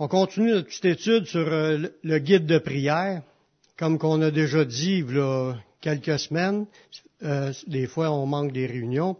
On 0.00 0.06
continue 0.06 0.52
notre 0.52 0.68
petite 0.68 0.84
étude 0.84 1.26
sur 1.26 1.52
euh, 1.52 1.88
le 2.04 2.18
guide 2.20 2.46
de 2.46 2.58
prière, 2.58 3.22
comme 3.76 3.98
qu'on 3.98 4.22
a 4.22 4.30
déjà 4.30 4.64
dit 4.64 4.98
il 4.98 5.16
y 5.16 5.18
a 5.18 5.56
quelques 5.80 6.20
semaines. 6.20 6.66
Euh, 7.24 7.52
des 7.66 7.88
fois, 7.88 8.12
on 8.12 8.24
manque 8.24 8.52
des 8.52 8.66
réunions. 8.66 9.16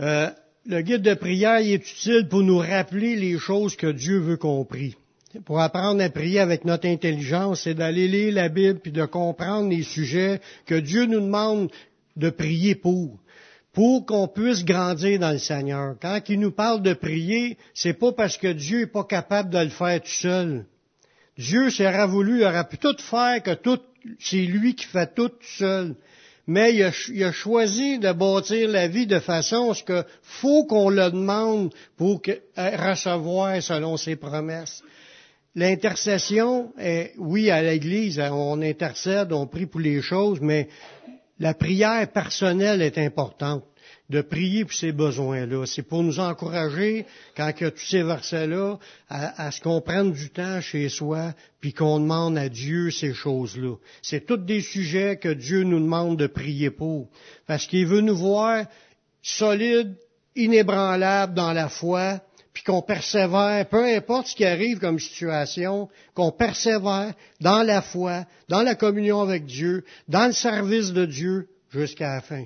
Euh, 0.00 0.28
le 0.66 0.82
guide 0.82 1.00
de 1.00 1.14
prière 1.14 1.56
est 1.56 1.76
utile 1.76 2.28
pour 2.28 2.42
nous 2.42 2.58
rappeler 2.58 3.16
les 3.16 3.38
choses 3.38 3.76
que 3.76 3.86
Dieu 3.86 4.18
veut 4.18 4.36
qu'on 4.36 4.66
prie. 4.66 4.94
Pour 5.46 5.60
apprendre 5.60 6.02
à 6.02 6.10
prier 6.10 6.38
avec 6.38 6.66
notre 6.66 6.86
intelligence, 6.86 7.62
c'est 7.62 7.74
d'aller 7.74 8.06
lire 8.06 8.34
la 8.34 8.50
Bible 8.50 8.80
puis 8.80 8.92
de 8.92 9.06
comprendre 9.06 9.70
les 9.70 9.82
sujets 9.84 10.42
que 10.66 10.74
Dieu 10.74 11.06
nous 11.06 11.20
demande 11.20 11.70
de 12.16 12.28
prier 12.28 12.74
pour 12.74 13.18
pour 13.74 14.06
qu'on 14.06 14.28
puisse 14.28 14.64
grandir 14.64 15.18
dans 15.18 15.32
le 15.32 15.38
Seigneur. 15.38 15.96
Quand 16.00 16.20
il 16.28 16.38
nous 16.38 16.52
parle 16.52 16.80
de 16.80 16.94
prier, 16.94 17.58
c'est 17.74 17.92
pas 17.92 18.12
parce 18.12 18.38
que 18.38 18.52
Dieu 18.52 18.80
n'est 18.80 18.86
pas 18.86 19.04
capable 19.04 19.50
de 19.50 19.58
le 19.58 19.68
faire 19.68 20.00
tout 20.00 20.08
seul. 20.08 20.64
Dieu 21.36 21.70
s'est 21.70 22.06
voulu, 22.06 22.38
il 22.38 22.44
aurait 22.44 22.68
pu 22.68 22.78
tout 22.78 22.96
faire 22.98 23.42
que 23.42 23.54
tout, 23.54 23.80
c'est 24.20 24.36
lui 24.36 24.76
qui 24.76 24.86
fait 24.86 25.12
tout, 25.12 25.28
tout 25.28 25.56
seul. 25.58 25.96
Mais 26.46 26.74
il 26.74 27.24
a, 27.24 27.32
choisi 27.32 27.98
de 27.98 28.12
bâtir 28.12 28.68
la 28.68 28.86
vie 28.86 29.06
de 29.06 29.18
façon 29.18 29.72
à 29.72 29.74
ce 29.74 29.82
que 29.82 30.04
faut 30.22 30.66
qu'on 30.66 30.90
le 30.90 31.10
demande 31.10 31.74
pour 31.96 32.22
que, 32.22 32.32
recevoir 32.56 33.60
selon 33.60 33.96
ses 33.96 34.14
promesses. 34.14 34.82
L'intercession, 35.56 36.72
est, 36.78 37.12
oui, 37.16 37.50
à 37.50 37.62
l'Église, 37.62 38.20
on 38.20 38.60
intercède, 38.60 39.32
on 39.32 39.46
prie 39.46 39.66
pour 39.66 39.80
les 39.80 40.02
choses, 40.02 40.40
mais 40.40 40.68
la 41.38 41.54
prière 41.54 42.10
personnelle 42.12 42.82
est 42.82 42.98
importante. 42.98 43.64
De 44.10 44.20
prier 44.20 44.64
pour 44.64 44.74
ces 44.74 44.92
besoins-là. 44.92 45.64
C'est 45.66 45.82
pour 45.82 46.02
nous 46.02 46.20
encourager, 46.20 47.06
quand 47.36 47.50
il 47.58 47.62
y 47.62 47.66
a 47.66 47.70
tous 47.70 47.86
ces 47.86 48.02
versets-là, 48.02 48.78
à, 49.08 49.50
ce 49.50 49.62
qu'on 49.62 49.80
prenne 49.80 50.12
du 50.12 50.28
temps 50.30 50.60
chez 50.60 50.90
soi, 50.90 51.32
puis 51.60 51.72
qu'on 51.72 52.00
demande 52.00 52.36
à 52.36 52.50
Dieu 52.50 52.90
ces 52.90 53.14
choses-là. 53.14 53.76
C'est 54.02 54.26
tous 54.26 54.36
des 54.36 54.60
sujets 54.60 55.16
que 55.16 55.30
Dieu 55.30 55.64
nous 55.64 55.80
demande 55.80 56.18
de 56.18 56.26
prier 56.26 56.70
pour. 56.70 57.08
Parce 57.46 57.66
qu'il 57.66 57.86
veut 57.86 58.02
nous 58.02 58.16
voir 58.16 58.66
solides, 59.22 59.96
inébranlables 60.36 61.34
dans 61.34 61.52
la 61.52 61.68
foi, 61.68 62.20
puis 62.54 62.62
qu'on 62.62 62.82
persévère, 62.82 63.68
peu 63.68 63.84
importe 63.84 64.28
ce 64.28 64.36
qui 64.36 64.44
arrive 64.44 64.78
comme 64.78 65.00
situation, 65.00 65.88
qu'on 66.14 66.30
persévère 66.30 67.12
dans 67.40 67.64
la 67.64 67.82
foi, 67.82 68.24
dans 68.48 68.62
la 68.62 68.76
communion 68.76 69.20
avec 69.20 69.44
Dieu, 69.44 69.84
dans 70.08 70.26
le 70.26 70.32
service 70.32 70.92
de 70.92 71.04
Dieu 71.04 71.48
jusqu'à 71.70 72.14
la 72.14 72.20
fin. 72.20 72.44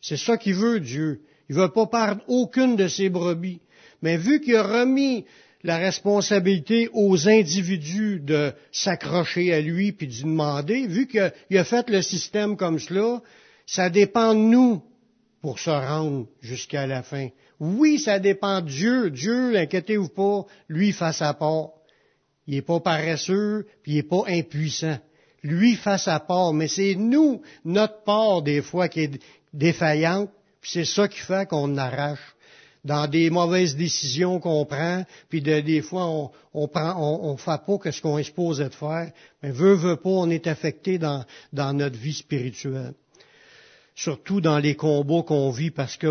C'est 0.00 0.16
ça 0.16 0.38
qu'il 0.38 0.54
veut, 0.54 0.80
Dieu. 0.80 1.20
Il 1.50 1.56
veut 1.56 1.68
pas 1.68 1.86
perdre 1.86 2.22
aucune 2.28 2.76
de 2.76 2.88
ses 2.88 3.10
brebis. 3.10 3.60
Mais 4.00 4.16
vu 4.16 4.40
qu'il 4.40 4.56
a 4.56 4.62
remis 4.62 5.26
la 5.62 5.76
responsabilité 5.76 6.88
aux 6.94 7.28
individus 7.28 8.20
de 8.20 8.54
s'accrocher 8.72 9.52
à 9.52 9.60
lui 9.60 9.92
puis 9.92 10.06
d'y 10.06 10.22
demander, 10.22 10.86
vu 10.86 11.06
qu'il 11.06 11.58
a 11.58 11.64
fait 11.64 11.90
le 11.90 12.00
système 12.00 12.56
comme 12.56 12.78
cela, 12.78 13.20
ça 13.66 13.90
dépend 13.90 14.32
de 14.32 14.40
nous 14.40 14.82
pour 15.42 15.58
se 15.58 15.68
rendre 15.68 16.26
jusqu'à 16.40 16.86
la 16.86 17.02
fin. 17.02 17.28
Oui, 17.60 17.98
ça 17.98 18.18
dépend 18.18 18.62
de 18.62 18.68
Dieu. 18.68 19.10
Dieu, 19.10 19.56
inquiétez-vous 19.56 20.08
pas, 20.08 20.46
lui 20.68 20.92
fait 20.92 21.12
sa 21.12 21.34
part. 21.34 21.68
Il 22.46 22.54
n'est 22.54 22.62
pas 22.62 22.80
paresseux, 22.80 23.66
puis 23.82 23.92
il 23.92 23.96
n'est 23.96 24.02
pas 24.02 24.24
impuissant. 24.26 24.98
Lui 25.42 25.76
fait 25.76 25.98
sa 25.98 26.20
part, 26.20 26.54
mais 26.54 26.68
c'est 26.68 26.94
nous, 26.94 27.42
notre 27.64 28.02
part, 28.02 28.42
des 28.42 28.62
fois, 28.62 28.88
qui 28.88 29.00
est 29.00 29.22
défaillante, 29.52 30.30
puis 30.60 30.70
c'est 30.72 30.84
ça 30.84 31.06
qui 31.06 31.18
fait 31.18 31.48
qu'on 31.48 31.76
arrache 31.76 32.34
dans 32.82 33.06
des 33.06 33.28
mauvaises 33.28 33.76
décisions 33.76 34.40
qu'on 34.40 34.64
prend, 34.64 35.04
puis 35.28 35.42
des 35.42 35.82
fois 35.82 36.30
on, 36.54 37.36
fait 37.36 37.60
pas 37.66 37.92
ce 37.92 38.00
qu'on 38.00 38.18
est 38.18 38.24
supposé 38.24 38.64
de 38.64 38.74
faire, 38.74 39.12
mais 39.42 39.50
veut 39.50 39.74
veut 39.74 39.96
pas, 39.96 40.08
on 40.08 40.30
est 40.30 40.46
affecté 40.46 40.98
dans 40.98 41.24
notre 41.52 41.98
vie 41.98 42.14
spirituelle 42.14 42.94
surtout 44.02 44.40
dans 44.40 44.58
les 44.58 44.76
combats 44.76 45.22
qu'on 45.22 45.50
vit, 45.50 45.70
parce 45.70 45.98
que 45.98 46.06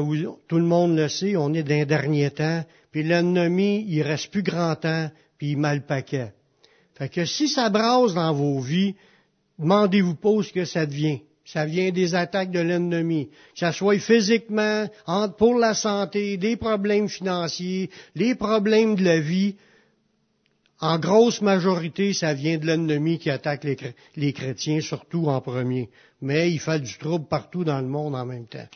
tout 0.47 0.57
le 0.57 0.63
monde 0.63 0.95
le 0.95 1.09
sait, 1.09 1.35
on 1.35 1.53
est 1.55 1.63
d'un 1.63 1.85
dernier 1.85 2.29
temps, 2.29 2.63
puis 2.91 3.01
l'ennemi, 3.01 3.83
il 3.87 4.03
reste 4.03 4.31
plus 4.31 4.43
grand 4.43 4.75
temps, 4.75 5.09
puis 5.39 5.51
il 5.51 5.57
mal 5.57 5.85
paquet. 5.85 6.33
Fait 6.95 7.09
que 7.09 7.25
si 7.25 7.47
ça 7.47 7.69
brasse 7.69 8.13
dans 8.13 8.31
vos 8.31 8.59
vies, 8.59 8.93
demandez-vous 9.57 10.15
pas 10.15 10.43
ce 10.43 10.53
que 10.53 10.65
ça 10.65 10.85
devient. 10.85 11.21
Ça 11.45 11.65
vient 11.65 11.89
des 11.89 12.13
attaques 12.13 12.51
de 12.51 12.59
l'ennemi. 12.59 13.29
Que 13.53 13.59
ça 13.59 13.71
soit 13.71 13.97
physiquement, 13.97 14.87
pour 15.39 15.57
la 15.57 15.73
santé, 15.73 16.37
des 16.37 16.57
problèmes 16.57 17.09
financiers, 17.09 17.89
les 18.13 18.35
problèmes 18.35 18.95
de 18.95 19.03
la 19.03 19.19
vie, 19.19 19.55
en 20.81 20.97
grosse 20.97 21.41
majorité, 21.41 22.13
ça 22.13 22.33
vient 22.33 22.57
de 22.57 22.65
l'ennemi 22.65 23.19
qui 23.19 23.29
attaque 23.29 23.65
les, 24.15 24.33
chrétiens, 24.33 24.79
surtout 24.79 25.27
en 25.27 25.41
premier. 25.41 25.89
Mais 26.21 26.51
il 26.51 26.59
fait 26.59 26.79
du 26.79 26.97
trouble 26.97 27.27
partout 27.27 27.63
dans 27.63 27.81
le 27.81 27.87
monde 27.87 28.15
en 28.15 28.25
même 28.25 28.47
temps. 28.47 28.67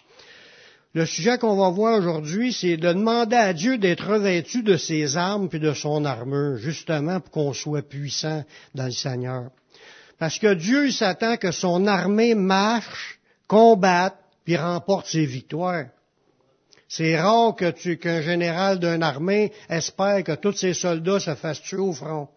Le 0.93 1.05
sujet 1.05 1.37
qu'on 1.37 1.55
va 1.55 1.69
voir 1.69 1.97
aujourd'hui, 1.97 2.53
c'est 2.53 2.77
de 2.77 2.93
demander 2.93 3.35
à 3.35 3.53
Dieu 3.53 3.77
d'être 3.77 4.05
revêtu 4.05 4.61
de 4.61 4.77
ses 4.77 5.17
armes 5.17 5.49
puis 5.49 5.59
de 5.59 5.73
son 5.73 6.05
armure, 6.05 6.57
justement 6.57 7.19
pour 7.19 7.31
qu'on 7.31 7.53
soit 7.53 7.81
puissant 7.81 8.43
dans 8.75 8.85
le 8.85 8.91
Seigneur. 8.91 9.49
Parce 10.19 10.37
que 10.37 10.53
Dieu 10.53 10.91
s'attend 10.91 11.37
que 11.37 11.51
son 11.51 11.87
armée 11.87 12.35
marche, 12.35 13.19
combatte, 13.47 14.17
puis 14.45 14.57
remporte 14.57 15.07
ses 15.07 15.25
victoires. 15.25 15.85
C'est 16.95 17.19
rare 17.19 17.55
que 17.55 17.71
tu, 17.71 17.97
qu'un 17.97 18.21
général 18.21 18.77
d'une 18.77 19.01
armée 19.01 19.51
espère 19.67 20.23
que 20.23 20.35
tous 20.35 20.51
ses 20.51 20.75
soldats 20.75 21.19
se 21.19 21.33
fassent 21.33 21.63
tuer 21.63 21.79
au 21.79 21.91
front. 21.91 22.29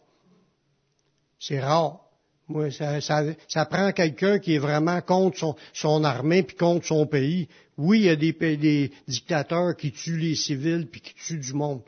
C'est 1.39 1.61
rare. 1.61 2.00
Moi, 2.49 2.71
ça, 2.71 2.99
ça, 3.03 3.66
prend 3.66 3.93
quelqu'un 3.93 4.39
qui 4.39 4.55
est 4.55 4.59
vraiment 4.59 5.03
contre 5.03 5.56
son, 5.75 6.05
armée 6.05 6.43
puis 6.43 6.56
contre 6.56 6.87
son 6.87 7.06
pays. 7.06 7.49
Oui, 7.77 7.99
il 7.99 8.05
y 8.06 8.09
a 8.09 8.16
des, 8.16 8.33
des 8.33 8.93
dictateurs 9.06 9.77
qui 9.77 9.93
tuent 9.93 10.16
les 10.16 10.34
civils 10.34 10.89
puis 10.91 11.03
qui 11.03 11.12
tuent 11.12 11.39
du 11.39 11.53
monde. 11.53 11.83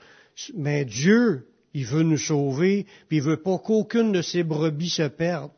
Mais 0.55 0.84
Dieu, 0.84 1.49
il 1.73 1.87
veut 1.87 2.03
nous 2.03 2.19
sauver, 2.19 2.84
puis 3.09 3.17
il 3.17 3.23
veut 3.23 3.41
pas 3.41 3.57
qu'aucune 3.57 4.12
de 4.12 4.21
ses 4.21 4.43
brebis 4.43 4.91
se 4.91 5.09
perde. 5.09 5.51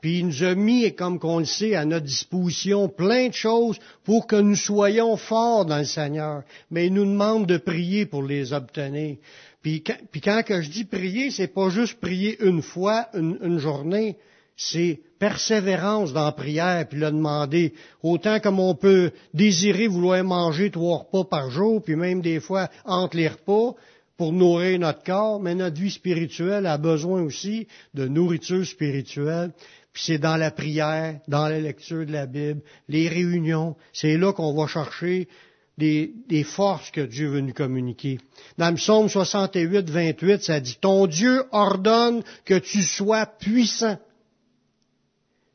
Puis 0.00 0.20
il 0.20 0.26
nous 0.28 0.42
a 0.42 0.54
mis, 0.54 0.94
comme 0.94 1.18
qu'on 1.18 1.40
le 1.40 1.44
sait, 1.44 1.74
à 1.74 1.84
notre 1.84 2.06
disposition 2.06 2.88
plein 2.88 3.28
de 3.28 3.34
choses 3.34 3.78
pour 4.04 4.26
que 4.26 4.36
nous 4.36 4.56
soyons 4.56 5.16
forts 5.16 5.66
dans 5.66 5.78
le 5.78 5.84
Seigneur. 5.84 6.42
Mais 6.70 6.86
il 6.86 6.94
nous 6.94 7.04
demande 7.04 7.46
de 7.46 7.58
prier 7.58 8.06
pour 8.06 8.22
les 8.22 8.52
obtenir. 8.52 9.16
Puis, 9.62 9.82
quand 9.82 10.42
que 10.42 10.62
je 10.62 10.70
dis 10.70 10.84
prier, 10.84 11.30
c'est 11.30 11.52
pas 11.52 11.68
juste 11.68 12.00
prier 12.00 12.42
une 12.42 12.62
fois, 12.62 13.08
une, 13.12 13.58
journée. 13.58 14.16
C'est 14.56 15.00
persévérance 15.18 16.12
dans 16.12 16.24
la 16.24 16.32
prière, 16.32 16.86
puis 16.88 16.98
le 16.98 17.10
demander. 17.10 17.74
Autant 18.02 18.40
comme 18.40 18.58
on 18.58 18.74
peut 18.74 19.10
désirer 19.34 19.86
vouloir 19.86 20.22
manger 20.24 20.70
trois 20.70 20.98
repas 20.98 21.24
par 21.24 21.50
jour, 21.50 21.82
puis 21.82 21.96
même 21.96 22.22
des 22.22 22.40
fois 22.40 22.70
entre 22.86 23.16
les 23.16 23.28
repas, 23.28 23.74
pour 24.20 24.34
nourrir 24.34 24.78
notre 24.78 25.02
corps, 25.02 25.40
mais 25.40 25.54
notre 25.54 25.80
vie 25.80 25.90
spirituelle 25.90 26.66
a 26.66 26.76
besoin 26.76 27.22
aussi 27.22 27.66
de 27.94 28.06
nourriture 28.06 28.66
spirituelle. 28.66 29.52
Puis 29.92 30.04
c'est 30.06 30.18
dans 30.18 30.36
la 30.36 30.50
prière, 30.50 31.20
dans 31.26 31.48
la 31.48 31.58
lecture 31.58 32.06
de 32.06 32.12
la 32.12 32.26
Bible, 32.26 32.62
les 32.88 33.08
réunions, 33.08 33.76
c'est 33.92 34.16
là 34.16 34.32
qu'on 34.32 34.54
va 34.54 34.66
chercher 34.66 35.28
des, 35.76 36.44
forces 36.44 36.90
que 36.90 37.00
Dieu 37.00 37.28
veut 37.28 37.40
nous 37.40 37.54
communiquer. 37.54 38.18
Dans 38.58 38.68
le 38.68 38.76
psaume 38.76 39.08
68, 39.08 39.88
28, 39.88 40.42
ça 40.42 40.60
dit, 40.60 40.76
Ton 40.80 41.06
Dieu 41.06 41.44
ordonne 41.52 42.22
que 42.44 42.58
tu 42.58 42.82
sois 42.82 43.26
puissant. 43.26 43.98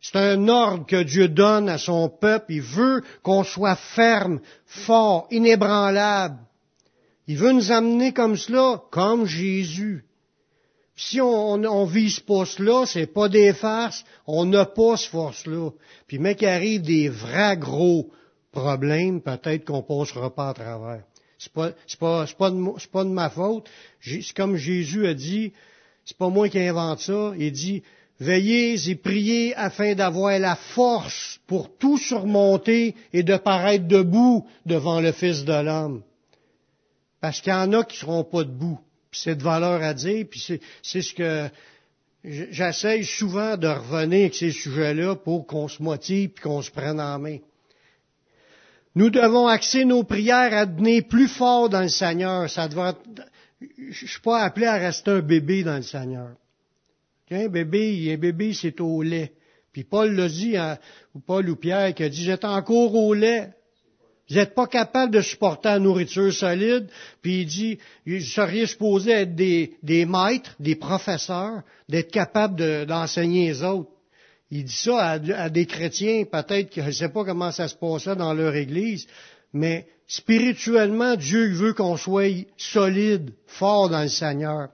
C'est 0.02 0.18
un 0.18 0.48
ordre 0.48 0.86
que 0.86 1.02
Dieu 1.04 1.28
donne 1.28 1.68
à 1.70 1.78
son 1.78 2.10
peuple. 2.10 2.54
Il 2.54 2.62
veut 2.62 3.02
qu'on 3.24 3.44
soit 3.44 3.76
ferme, 3.76 4.40
fort, 4.66 5.28
inébranlable. 5.32 6.38
Il 7.28 7.38
veut 7.38 7.52
nous 7.52 7.72
amener 7.72 8.14
comme 8.14 8.38
cela, 8.38 8.84
comme 8.92 9.26
Jésus. 9.26 10.06
Si 10.96 11.20
on, 11.20 11.54
on 11.54 11.86
vise 11.86 12.22
pas 12.22 12.46
cela, 12.46 12.86
c'est 12.86 13.08
pas 13.08 13.28
des 13.28 13.54
farces, 13.54 14.06
on 14.26 14.46
n'a 14.46 14.66
pas 14.66 14.96
ce 14.96 15.10
force-là. 15.10 15.72
Puis 16.08 16.20
qu'il 16.36 16.48
arrive 16.48 16.82
des 16.84 17.10
vrais 17.10 17.58
gros 17.58 18.10
problèmes, 18.52 19.22
peut-être 19.22 19.66
qu'on 19.66 19.84
passera 19.84 20.34
pas 20.34 20.50
à 20.50 20.54
travers. 20.54 21.04
C'est 21.38 21.52
pas, 21.52 21.72
c'est 21.86 22.00
pas, 22.00 22.26
c'est 22.26 22.38
pas, 22.38 22.50
de, 22.50 22.64
c'est 22.78 22.92
pas 22.92 23.04
de 23.04 23.10
ma 23.10 23.30
faute. 23.30 23.70
C'est 24.02 24.34
comme 24.34 24.56
Jésus 24.56 25.06
a 25.06 25.14
dit, 25.14 25.52
c'est 26.06 26.18
pas 26.18 26.30
moi 26.30 26.48
qui 26.48 26.60
invente 26.60 27.02
ça. 27.02 27.34
Il 27.38 27.52
dit, 27.52 27.84
veillez 28.22 28.90
et 28.90 28.96
priez 28.96 29.54
afin 29.56 29.96
d'avoir 29.96 30.40
la 30.40 30.56
force 30.56 31.42
pour 31.46 31.76
tout 31.78 31.98
surmonter 31.98 32.96
et 33.12 33.24
de 33.24 33.36
paraître 33.36 33.86
debout 33.86 34.48
devant 34.66 35.02
le 35.02 35.12
Fils 35.12 35.44
de 35.44 35.62
l'homme. 35.62 36.04
Parce 37.20 37.42
qu'il 37.42 37.52
y 37.52 37.56
en 37.56 37.74
a 37.74 37.84
qui 37.84 37.98
seront 37.98 38.24
pas 38.24 38.46
debout 38.46 38.80
c'est 39.18 39.36
de 39.36 39.44
valeur 39.44 39.82
à 39.82 39.94
dire, 39.94 40.26
puis 40.30 40.60
c'est 40.84 41.02
ce 41.02 41.14
que 41.14 41.50
j'essaye 42.24 43.06
souvent 43.06 43.58
de 43.58 43.68
revenir 43.68 44.22
avec 44.22 44.36
ces 44.36 44.52
sujets-là 44.52 45.16
pour 45.16 45.46
qu'on 45.46 45.68
se 45.68 45.82
motive 45.82 46.32
et 46.36 46.42
qu'on 46.42 46.62
se 46.62 46.72
prenne 46.72 47.00
en 47.00 47.20
main. 47.20 47.38
Nous 48.96 49.10
devons 49.10 49.48
axer 49.48 49.84
nos 49.84 50.04
prières 50.04 50.54
à 50.54 50.66
devenir 50.66 51.04
plus 51.08 51.28
forts 51.28 51.70
dans 51.70 51.82
le 51.82 51.90
Seigneur. 51.90 52.50
Ça 52.50 52.70
je 53.90 54.06
suis 54.06 54.22
pas 54.22 54.42
appelé 54.42 54.66
à 54.66 54.76
rester 54.76 55.12
un 55.12 55.22
bébé 55.22 55.64
dans 55.64 55.76
le 55.76 55.82
Seigneur. 55.82 56.30
Un 57.32 57.48
bébé, 57.48 58.14
un 58.14 58.18
bébé, 58.18 58.54
c'est 58.54 58.80
au 58.80 59.02
lait. 59.02 59.34
Puis 59.72 59.84
Paul 59.84 60.14
l'a 60.16 60.30
dit, 60.30 60.56
hein, 60.56 60.78
ou 61.14 61.20
Paul 61.20 61.50
ou 61.50 61.56
Pierre, 61.56 61.94
qui 61.94 62.04
a 62.04 62.10
dit, 62.10 62.24
j'étais 62.24 62.46
encore 62.46 62.96
au 62.96 63.14
lait. 63.14 63.50
Vous 64.30 64.36
n'êtes 64.36 64.56
pas 64.56 64.68
capable 64.68 65.14
de 65.14 65.22
supporter 65.22 65.70
la 65.70 65.80
nourriture 65.80 66.34
solide. 66.34 66.88
Puis 67.22 67.42
il 67.42 67.46
dit, 67.46 67.78
vous 68.08 68.20
seriez 68.22 68.66
supposé 68.66 69.12
être 69.12 69.36
des, 69.36 70.06
maîtres, 70.06 70.56
des 70.60 70.76
professeurs, 70.76 71.62
d'être 71.88 72.12
capable 72.12 72.86
d'enseigner 72.86 73.50
les 73.50 73.64
autres. 73.64 73.90
Il 74.52 74.64
dit 74.64 74.76
ça 74.76 75.12
à, 75.12 75.50
des 75.50 75.66
chrétiens, 75.66 76.24
peut-être 76.24 76.74
je 76.76 76.82
ne 76.82 76.92
sais 76.92 77.10
pas 77.10 77.24
comment 77.24 77.52
ça 77.52 77.68
se 77.68 77.76
passait 77.76 78.16
dans 78.16 78.34
leur 78.34 78.56
église, 78.56 79.08
mais 79.54 79.88
spirituellement, 80.08 81.16
Dieu 81.16 81.52
veut 81.52 81.74
qu'on 81.74 81.98
soit 81.98 82.46
solide, 82.56 83.32
fort 83.48 83.90
dans 83.90 84.04
le 84.04 84.08
Seigneur. 84.08 84.70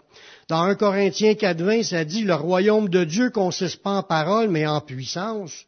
Dans 0.50 0.64
1 0.64 0.76
Corinthiens 0.76 1.34
4.20, 1.34 1.84
ça 1.84 2.04
dit, 2.04 2.24
le 2.24 2.36
royaume 2.36 2.90
de 2.90 3.06
Dieu 3.06 3.30
consiste 3.30 3.82
pas 3.82 3.92
en 3.92 4.04
paroles, 4.04 4.50
mais 4.50 4.68
en 4.68 4.82
puissance. 4.82 5.66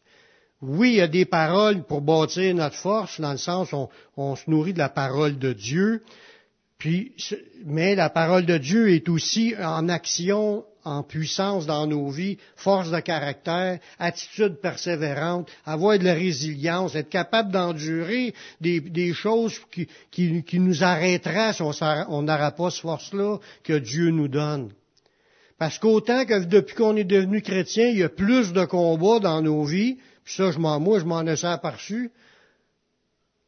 Oui, 0.65 0.91
il 0.91 0.95
y 0.95 1.01
a 1.01 1.09
des 1.09 1.25
paroles 1.25 1.83
pour 1.83 1.99
bâtir 1.99 2.55
notre 2.55 2.77
force, 2.77 3.19
dans 3.19 3.33
le 3.33 3.37
sens 3.37 3.73
où 3.73 3.89
on, 4.15 4.35
se 4.37 4.49
nourrit 4.49 4.71
de 4.71 4.77
la 4.77 4.87
parole 4.87 5.37
de 5.37 5.51
Dieu, 5.51 6.01
puis, 6.77 7.11
mais 7.65 7.95
la 7.95 8.09
parole 8.09 8.45
de 8.45 8.57
Dieu 8.57 8.93
est 8.93 9.09
aussi 9.09 9.53
en 9.61 9.89
action 9.89 10.63
en 10.85 11.03
puissance 11.03 11.65
dans 11.65 11.85
nos 11.85 12.09
vies, 12.09 12.37
force 12.55 12.91
de 12.91 12.99
caractère, 13.01 13.79
attitude 13.99 14.55
persévérante, 14.61 15.49
avoir 15.65 15.99
de 15.99 16.05
la 16.05 16.13
résilience, 16.13 16.95
être 16.95 17.09
capable 17.09 17.51
d'endurer 17.51 18.33
des, 18.61 19.13
choses 19.13 19.59
qui, 19.71 20.59
nous 20.59 20.83
arrêteraient 20.83 21.51
si 21.51 21.61
on 21.61 22.21
n'aura 22.21 22.51
pas 22.51 22.69
cette 22.69 22.81
force-là 22.81 23.37
que 23.63 23.73
Dieu 23.73 24.11
nous 24.11 24.29
donne. 24.29 24.71
Parce 25.57 25.77
qu'autant 25.77 26.25
que 26.25 26.43
depuis 26.45 26.75
qu'on 26.75 26.95
est 26.95 27.03
devenu 27.03 27.41
chrétien, 27.41 27.89
il 27.89 27.97
y 27.97 28.03
a 28.03 28.09
plus 28.09 28.53
de 28.53 28.65
combats 28.65 29.19
dans 29.19 29.41
nos 29.41 29.63
vies, 29.63 29.97
puis 30.23 30.33
ça, 30.33 30.51
je 30.51 30.59
m'en, 30.59 30.79
moi, 30.79 30.99
je 30.99 31.05
m'en 31.05 31.25
ai 31.25 31.45
aperçu, 31.45 32.11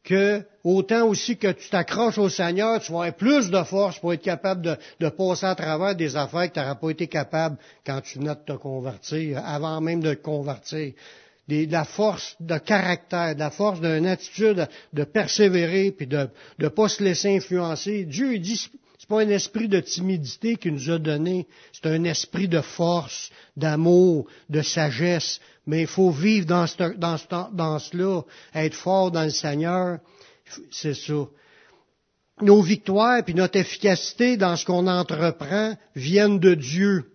que 0.06 0.42
autant 0.62 1.08
aussi 1.08 1.36
que 1.36 1.50
tu 1.50 1.68
t'accroches 1.68 2.18
au 2.18 2.28
Seigneur, 2.28 2.80
tu 2.80 2.92
vas 2.92 2.98
avoir 2.98 3.14
plus 3.14 3.50
de 3.50 3.62
force 3.64 3.98
pour 3.98 4.14
être 4.14 4.22
capable 4.22 4.78
de, 5.00 5.08
passer 5.08 5.46
à 5.46 5.54
travers 5.54 5.96
des 5.96 6.16
affaires 6.16 6.48
que 6.48 6.54
tu 6.54 6.60
n'auras 6.60 6.76
pas 6.76 6.90
été 6.90 7.08
capable 7.08 7.58
quand 7.84 8.00
tu 8.00 8.18
venais 8.18 8.36
de 8.36 8.40
te 8.46 8.52
convertir, 8.52 9.42
avant 9.44 9.80
même 9.80 10.00
de 10.00 10.14
te 10.14 10.22
convertir. 10.22 10.94
de 11.48 11.70
la 11.70 11.84
force 11.84 12.36
de 12.38 12.56
caractère, 12.58 13.34
de 13.34 13.40
la 13.40 13.50
force 13.50 13.80
d'une 13.80 14.06
attitude 14.06 14.68
de 14.92 15.04
persévérer 15.04 15.90
puis 15.90 16.06
de 16.06 16.28
ne 16.58 16.68
pas 16.68 16.88
se 16.88 17.02
laisser 17.02 17.36
influencer. 17.36 18.04
Dieu 18.04 18.34
il 18.34 18.40
dit 18.40 18.70
c'est 19.06 19.14
pas 19.14 19.22
un 19.22 19.28
esprit 19.28 19.68
de 19.68 19.78
timidité 19.78 20.56
qu'il 20.56 20.72
nous 20.74 20.90
a 20.90 20.98
donné, 20.98 21.46
c'est 21.72 21.86
un 21.86 22.02
esprit 22.02 22.48
de 22.48 22.60
force, 22.60 23.30
d'amour, 23.56 24.26
de 24.50 24.62
sagesse, 24.62 25.40
mais 25.64 25.82
il 25.82 25.86
faut 25.86 26.10
vivre 26.10 26.44
dans, 26.46 26.66
ce, 26.66 26.96
dans, 26.96 27.16
dans 27.52 27.78
cela, 27.78 28.24
être 28.52 28.74
fort 28.74 29.12
dans 29.12 29.22
le 29.22 29.30
Seigneur. 29.30 30.00
C'est 30.72 30.94
ça. 30.94 31.24
Nos 32.42 32.60
victoires 32.62 33.22
puis 33.24 33.34
notre 33.34 33.60
efficacité 33.60 34.36
dans 34.36 34.56
ce 34.56 34.64
qu'on 34.64 34.88
entreprend 34.88 35.76
viennent 35.94 36.40
de 36.40 36.54
Dieu. 36.54 37.12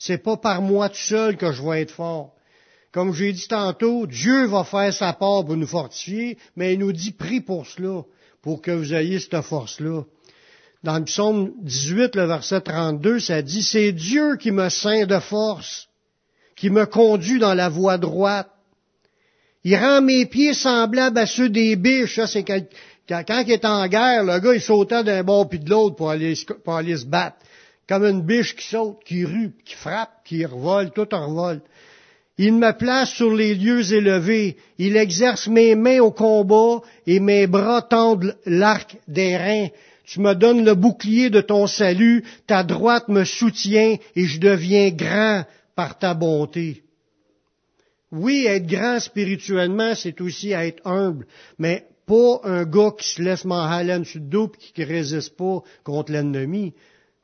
C'est 0.00 0.18
pas 0.18 0.36
par 0.36 0.60
moi 0.60 0.88
tout 0.88 0.96
seul 0.96 1.36
que 1.36 1.52
je 1.52 1.62
vais 1.62 1.82
être 1.82 1.92
fort. 1.92 2.34
Comme 2.90 3.14
j'ai 3.14 3.32
dit 3.32 3.46
tantôt, 3.46 4.08
Dieu 4.08 4.46
va 4.46 4.64
faire 4.64 4.92
sa 4.92 5.12
part 5.12 5.44
pour 5.44 5.56
nous 5.56 5.68
fortifier, 5.68 6.36
mais 6.56 6.74
il 6.74 6.80
nous 6.80 6.92
dit 6.92 7.12
prie 7.12 7.40
pour 7.40 7.64
cela, 7.64 8.02
pour 8.42 8.60
que 8.60 8.72
vous 8.72 8.92
ayez 8.92 9.20
cette 9.20 9.40
force-là. 9.42 10.02
Dans 10.82 10.98
le 10.98 11.04
psaume 11.04 11.52
18, 11.62 12.16
le 12.16 12.24
verset 12.24 12.60
32, 12.60 13.20
ça 13.20 13.42
dit, 13.42 13.62
c'est 13.62 13.92
Dieu 13.92 14.36
qui 14.36 14.50
me 14.50 14.68
ceint 14.68 15.06
de 15.06 15.18
force 15.18 15.88
qui 16.62 16.70
me 16.70 16.86
conduit 16.86 17.40
dans 17.40 17.54
la 17.54 17.68
voie 17.68 17.98
droite. 17.98 18.48
Il 19.64 19.76
rend 19.76 20.00
mes 20.00 20.26
pieds 20.26 20.54
semblables 20.54 21.18
à 21.18 21.26
ceux 21.26 21.48
des 21.48 21.74
biches. 21.74 22.20
Ça, 22.24 22.42
quand, 22.42 22.60
quand, 23.08 23.42
il 23.44 23.52
est 23.52 23.64
en 23.64 23.84
guerre, 23.88 24.22
le 24.22 24.38
gars, 24.38 24.54
il 24.54 24.60
sautait 24.60 25.02
d'un 25.02 25.24
bord 25.24 25.48
puis 25.48 25.58
de 25.58 25.68
l'autre 25.68 25.96
pour 25.96 26.10
aller, 26.10 26.34
pour 26.64 26.76
aller 26.76 26.96
se 26.96 27.04
battre. 27.04 27.36
Comme 27.88 28.04
une 28.04 28.22
biche 28.22 28.54
qui 28.54 28.64
saute, 28.64 28.98
qui 29.04 29.24
rue, 29.24 29.50
qui 29.64 29.74
frappe, 29.74 30.22
qui 30.24 30.44
revole, 30.46 30.92
tout 30.92 31.12
en 31.12 31.26
revole. 31.26 31.62
Il 32.38 32.54
me 32.54 32.70
place 32.78 33.10
sur 33.10 33.34
les 33.34 33.56
lieux 33.56 33.92
élevés. 33.92 34.56
Il 34.78 34.96
exerce 34.96 35.48
mes 35.48 35.74
mains 35.74 35.98
au 35.98 36.12
combat 36.12 36.80
et 37.08 37.18
mes 37.18 37.48
bras 37.48 37.82
tendent 37.82 38.36
l'arc 38.46 38.96
des 39.08 39.36
reins. 39.36 39.68
Tu 40.04 40.20
me 40.20 40.34
donnes 40.34 40.64
le 40.64 40.74
bouclier 40.74 41.30
de 41.30 41.40
ton 41.40 41.66
salut. 41.66 42.24
Ta 42.46 42.62
droite 42.64 43.08
me 43.08 43.24
soutient 43.24 43.96
et 44.16 44.24
je 44.24 44.40
deviens 44.40 44.90
grand 44.90 45.44
par 45.74 45.98
ta 45.98 46.14
bonté. 46.14 46.82
Oui, 48.10 48.44
être 48.46 48.66
grand 48.66 49.00
spirituellement, 49.00 49.94
c'est 49.94 50.20
aussi 50.20 50.50
être 50.52 50.86
humble, 50.86 51.26
mais 51.58 51.86
pas 52.06 52.40
un 52.44 52.64
gars 52.64 52.92
qui 52.98 53.08
se 53.08 53.22
laisse 53.22 53.46
m'enhaler 53.46 54.04
sur 54.04 54.20
le 54.20 54.26
dos 54.26 54.52
et 54.52 54.72
qui 54.72 54.80
ne 54.82 54.86
résiste 54.86 55.36
pas 55.36 55.62
contre 55.82 56.12
l'ennemi. 56.12 56.74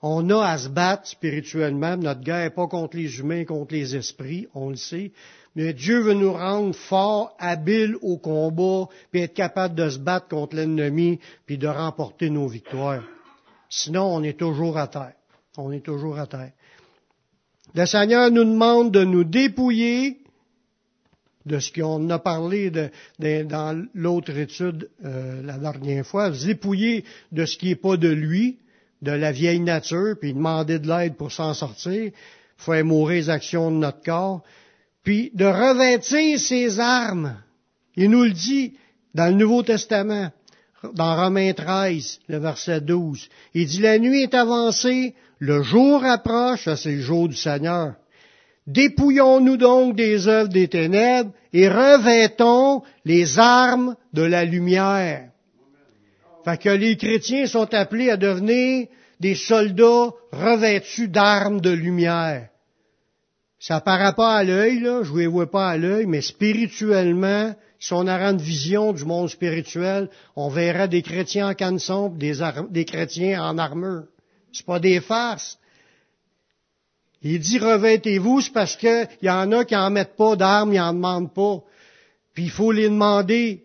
On 0.00 0.30
a 0.30 0.46
à 0.46 0.56
se 0.58 0.68
battre 0.68 1.08
spirituellement. 1.08 1.96
Notre 1.96 2.20
guerre 2.20 2.44
n'est 2.44 2.50
pas 2.50 2.68
contre 2.68 2.96
les 2.96 3.18
humains, 3.18 3.44
contre 3.44 3.74
les 3.74 3.96
esprits, 3.96 4.46
on 4.54 4.70
le 4.70 4.76
sait. 4.76 5.12
Mais 5.58 5.72
Dieu 5.72 5.98
veut 5.98 6.14
nous 6.14 6.32
rendre 6.32 6.72
forts, 6.72 7.34
habiles 7.40 7.96
au 8.00 8.16
combat, 8.16 8.88
puis 9.10 9.22
être 9.22 9.34
capable 9.34 9.74
de 9.74 9.90
se 9.90 9.98
battre 9.98 10.28
contre 10.28 10.54
l'ennemi, 10.54 11.18
puis 11.46 11.58
de 11.58 11.66
remporter 11.66 12.30
nos 12.30 12.46
victoires. 12.46 13.02
Sinon, 13.68 14.04
on 14.04 14.22
est 14.22 14.38
toujours 14.38 14.78
à 14.78 14.86
terre. 14.86 15.14
On 15.56 15.72
est 15.72 15.84
toujours 15.84 16.16
à 16.16 16.28
terre. 16.28 16.52
Le 17.74 17.86
Seigneur 17.86 18.30
nous 18.30 18.44
demande 18.44 18.92
de 18.92 19.02
nous 19.02 19.24
dépouiller 19.24 20.18
de 21.44 21.58
ce 21.58 21.72
qu'on 21.72 22.08
a 22.08 22.20
parlé 22.20 22.70
dans 23.18 23.84
l'autre 23.94 24.38
étude 24.38 24.88
euh, 25.04 25.42
la 25.42 25.58
dernière 25.58 26.06
fois, 26.06 26.30
dépouiller 26.30 27.04
de 27.32 27.44
ce 27.46 27.58
qui 27.58 27.70
n'est 27.70 27.74
pas 27.74 27.96
de 27.96 28.08
lui, 28.08 28.58
de 29.02 29.10
la 29.10 29.32
vieille 29.32 29.58
nature, 29.58 30.14
puis 30.20 30.34
demander 30.34 30.78
de 30.78 30.86
l'aide 30.86 31.16
pour 31.16 31.32
s'en 31.32 31.52
sortir, 31.52 32.12
faire 32.56 32.84
mourir 32.84 33.16
les 33.16 33.30
actions 33.30 33.72
de 33.72 33.76
notre 33.78 34.04
corps, 34.04 34.44
puis 35.08 35.30
de 35.32 35.46
revêtir 35.46 36.38
ses 36.38 36.78
armes. 36.78 37.38
Il 37.96 38.10
nous 38.10 38.24
le 38.24 38.32
dit 38.32 38.74
dans 39.14 39.28
le 39.28 39.38
Nouveau 39.38 39.62
Testament, 39.62 40.30
dans 40.92 41.16
Romains 41.16 41.54
13, 41.54 42.20
le 42.28 42.36
verset 42.36 42.82
12. 42.82 43.26
Il 43.54 43.66
dit, 43.66 43.80
la 43.80 43.98
nuit 43.98 44.24
est 44.24 44.34
avancée, 44.34 45.14
le 45.38 45.62
jour 45.62 46.04
approche, 46.04 46.68
c'est 46.74 46.96
le 46.96 47.00
jour 47.00 47.26
du 47.26 47.36
Seigneur. 47.36 47.94
Dépouillons-nous 48.66 49.56
donc 49.56 49.96
des 49.96 50.28
œuvres 50.28 50.50
des 50.50 50.68
ténèbres 50.68 51.32
et 51.54 51.70
revêtons 51.70 52.82
les 53.06 53.38
armes 53.38 53.96
de 54.12 54.24
la 54.24 54.44
lumière. 54.44 55.30
Fait 56.44 56.76
les 56.76 56.98
chrétiens 56.98 57.46
sont 57.46 57.72
appelés 57.72 58.10
à 58.10 58.18
devenir 58.18 58.88
des 59.20 59.36
soldats 59.36 60.10
revêtus 60.32 61.08
d'armes 61.08 61.62
de 61.62 61.70
lumière. 61.70 62.50
Ça 63.58 63.80
paraît 63.80 64.14
pas 64.14 64.36
à 64.36 64.44
l'œil, 64.44 64.80
là, 64.80 65.02
je 65.02 65.12
ne 65.12 65.18
les 65.18 65.26
vois 65.26 65.50
pas 65.50 65.68
à 65.68 65.76
l'œil, 65.76 66.06
mais 66.06 66.20
spirituellement, 66.20 67.54
si 67.80 67.92
on 67.92 68.06
a 68.06 68.20
une 68.20 68.38
vision 68.38 68.92
du 68.92 69.04
monde 69.04 69.28
spirituel, 69.28 70.10
on 70.36 70.48
verra 70.48 70.86
des 70.86 71.02
chrétiens 71.02 71.48
en 71.48 71.54
canson, 71.54 72.08
des, 72.08 72.34
des 72.70 72.84
chrétiens 72.84 73.42
en 73.42 73.58
armure. 73.58 74.04
C'est 74.52 74.66
pas 74.66 74.78
des 74.78 75.00
farces. 75.00 75.58
Il 77.22 77.40
dit 77.40 77.58
revêtez-vous, 77.58 78.40
c'est 78.42 78.52
parce 78.52 78.76
qu'il 78.76 79.08
y 79.22 79.30
en 79.30 79.50
a 79.52 79.64
qui 79.64 79.74
en 79.74 79.90
mettent 79.90 80.16
pas 80.16 80.36
d'armes, 80.36 80.72
ils 80.72 80.80
en 80.80 80.92
demandent 80.92 81.34
pas. 81.34 81.62
Puis 82.34 82.44
il 82.44 82.50
faut 82.50 82.70
les 82.70 82.88
demander. 82.88 83.64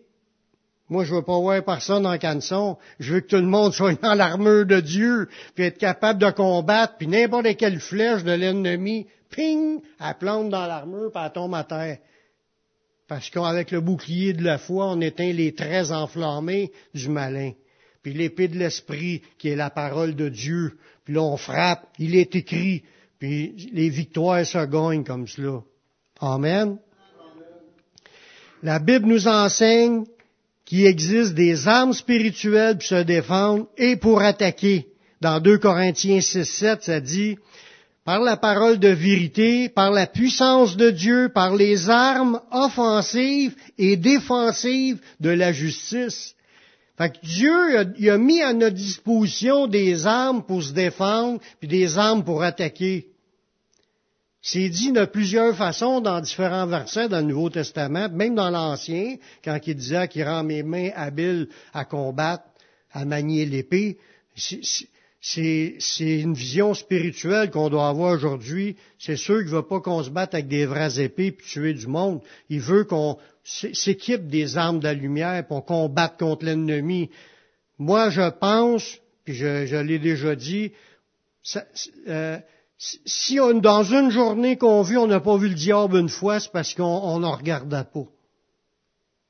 Moi, 0.88 1.04
je 1.04 1.14
veux 1.14 1.22
pas 1.22 1.38
voir 1.38 1.64
personne 1.64 2.06
en 2.06 2.18
canson. 2.18 2.76
Je 2.98 3.14
veux 3.14 3.20
que 3.20 3.28
tout 3.28 3.36
le 3.36 3.42
monde 3.42 3.72
soit 3.74 4.00
dans 4.00 4.14
l'armure 4.14 4.66
de 4.66 4.80
Dieu, 4.80 5.28
puis 5.54 5.64
être 5.64 5.78
capable 5.78 6.20
de 6.20 6.30
combattre, 6.30 6.94
puis 6.98 7.06
n'importe 7.06 7.56
quelle 7.56 7.78
flèche 7.78 8.24
de 8.24 8.32
l'ennemi, 8.32 9.06
ping, 9.34 9.80
elle 10.00 10.18
plante 10.18 10.50
dans 10.50 10.66
l'armure, 10.66 11.10
puis 11.12 11.22
elle 11.24 11.32
tombe 11.32 11.54
à 11.54 11.64
terre. 11.64 11.98
Parce 13.08 13.30
qu'avec 13.30 13.70
le 13.70 13.80
bouclier 13.80 14.32
de 14.32 14.42
la 14.42 14.58
foi, 14.58 14.86
on 14.86 15.00
éteint 15.00 15.32
les 15.32 15.54
traits 15.54 15.90
enflammés 15.90 16.72
du 16.94 17.08
malin 17.08 17.52
puis 18.04 18.12
l'épée 18.12 18.48
de 18.48 18.58
l'esprit 18.58 19.22
qui 19.38 19.48
est 19.48 19.56
la 19.56 19.70
parole 19.70 20.14
de 20.14 20.28
Dieu, 20.28 20.74
puis 21.04 21.14
là 21.14 21.22
on 21.22 21.38
frappe, 21.38 21.88
il 21.98 22.14
est 22.14 22.36
écrit, 22.36 22.84
puis 23.18 23.70
les 23.72 23.88
victoires 23.88 24.44
se 24.44 24.64
gagnent 24.66 25.04
comme 25.04 25.26
cela. 25.26 25.62
Amen. 26.20 26.76
La 28.62 28.78
Bible 28.78 29.06
nous 29.06 29.26
enseigne 29.26 30.04
qu'il 30.66 30.84
existe 30.84 31.34
des 31.34 31.66
armes 31.66 31.94
spirituelles 31.94 32.76
pour 32.76 32.86
se 32.86 33.02
défendre 33.02 33.68
et 33.78 33.96
pour 33.96 34.20
attaquer. 34.20 34.86
Dans 35.22 35.40
2 35.40 35.56
Corinthiens 35.56 36.20
6, 36.20 36.44
7, 36.44 36.82
ça 36.82 37.00
dit, 37.00 37.38
par 38.04 38.20
la 38.20 38.36
parole 38.36 38.78
de 38.78 38.88
vérité, 38.88 39.68
par 39.70 39.90
la 39.90 40.06
puissance 40.06 40.76
de 40.76 40.90
Dieu, 40.90 41.30
par 41.34 41.56
les 41.56 41.88
armes 41.88 42.40
offensives 42.50 43.56
et 43.78 43.96
défensives 43.96 45.00
de 45.20 45.30
la 45.30 45.52
justice. 45.52 46.34
Fait 46.98 47.12
Dieu 47.22 47.52
il 47.98 48.10
a 48.10 48.18
mis 48.18 48.42
à 48.42 48.52
notre 48.52 48.76
disposition 48.76 49.66
des 49.66 50.06
armes 50.06 50.44
pour 50.44 50.62
se 50.62 50.72
défendre, 50.72 51.40
puis 51.58 51.68
des 51.68 51.98
armes 51.98 52.24
pour 52.24 52.42
attaquer. 52.42 53.08
C'est 54.42 54.68
dit 54.68 54.92
de 54.92 55.06
plusieurs 55.06 55.56
façons 55.56 56.02
dans 56.02 56.20
différents 56.20 56.66
versets 56.66 57.08
dans 57.08 57.20
le 57.20 57.24
Nouveau 57.24 57.48
Testament, 57.48 58.10
même 58.10 58.34
dans 58.34 58.50
l'Ancien, 58.50 59.16
quand 59.42 59.58
il 59.66 59.74
disait 59.74 60.06
qu'il 60.08 60.24
rend 60.24 60.44
mes 60.44 60.62
mains 60.62 60.90
habiles 60.94 61.48
à 61.72 61.86
combattre, 61.86 62.44
à 62.92 63.06
manier 63.06 63.46
l'épée. 63.46 63.96
C'est 65.26 65.78
une 65.98 66.34
vision 66.34 66.74
spirituelle 66.74 67.50
qu'on 67.50 67.70
doit 67.70 67.88
avoir 67.88 68.12
aujourd'hui. 68.12 68.76
C'est 68.98 69.16
sûr 69.16 69.38
qu'il 69.38 69.46
ne 69.46 69.56
veut 69.56 69.66
pas 69.66 69.80
qu'on 69.80 70.02
se 70.02 70.10
batte 70.10 70.34
avec 70.34 70.48
des 70.48 70.66
vraies 70.66 71.00
épées 71.00 71.32
puis 71.32 71.46
tuer 71.46 71.72
du 71.72 71.86
monde. 71.86 72.20
Il 72.50 72.60
veut 72.60 72.84
qu'on 72.84 73.16
s'équipe 73.42 74.28
des 74.28 74.58
armes 74.58 74.80
de 74.80 74.84
la 74.84 74.92
lumière 74.92 75.46
pour 75.46 75.64
combattre 75.64 76.18
contre 76.18 76.44
l'ennemi. 76.44 77.08
Moi, 77.78 78.10
je 78.10 78.28
pense, 78.28 78.98
puis 79.24 79.32
je, 79.32 79.76
l'ai 79.76 79.98
déjà 79.98 80.36
dit, 80.36 80.72
euh, 82.06 82.38
si 82.78 83.36
dans 83.36 83.82
une 83.82 84.10
journée 84.10 84.58
qu'on 84.58 84.82
vit, 84.82 84.98
on 84.98 85.06
n'a 85.06 85.20
pas 85.20 85.38
vu 85.38 85.48
le 85.48 85.54
diable 85.54 85.96
une 85.96 86.10
fois, 86.10 86.38
c'est 86.38 86.52
parce 86.52 86.74
qu'on 86.74 87.18
n'en 87.18 87.34
regardait 87.34 87.84
pas. 87.84 88.04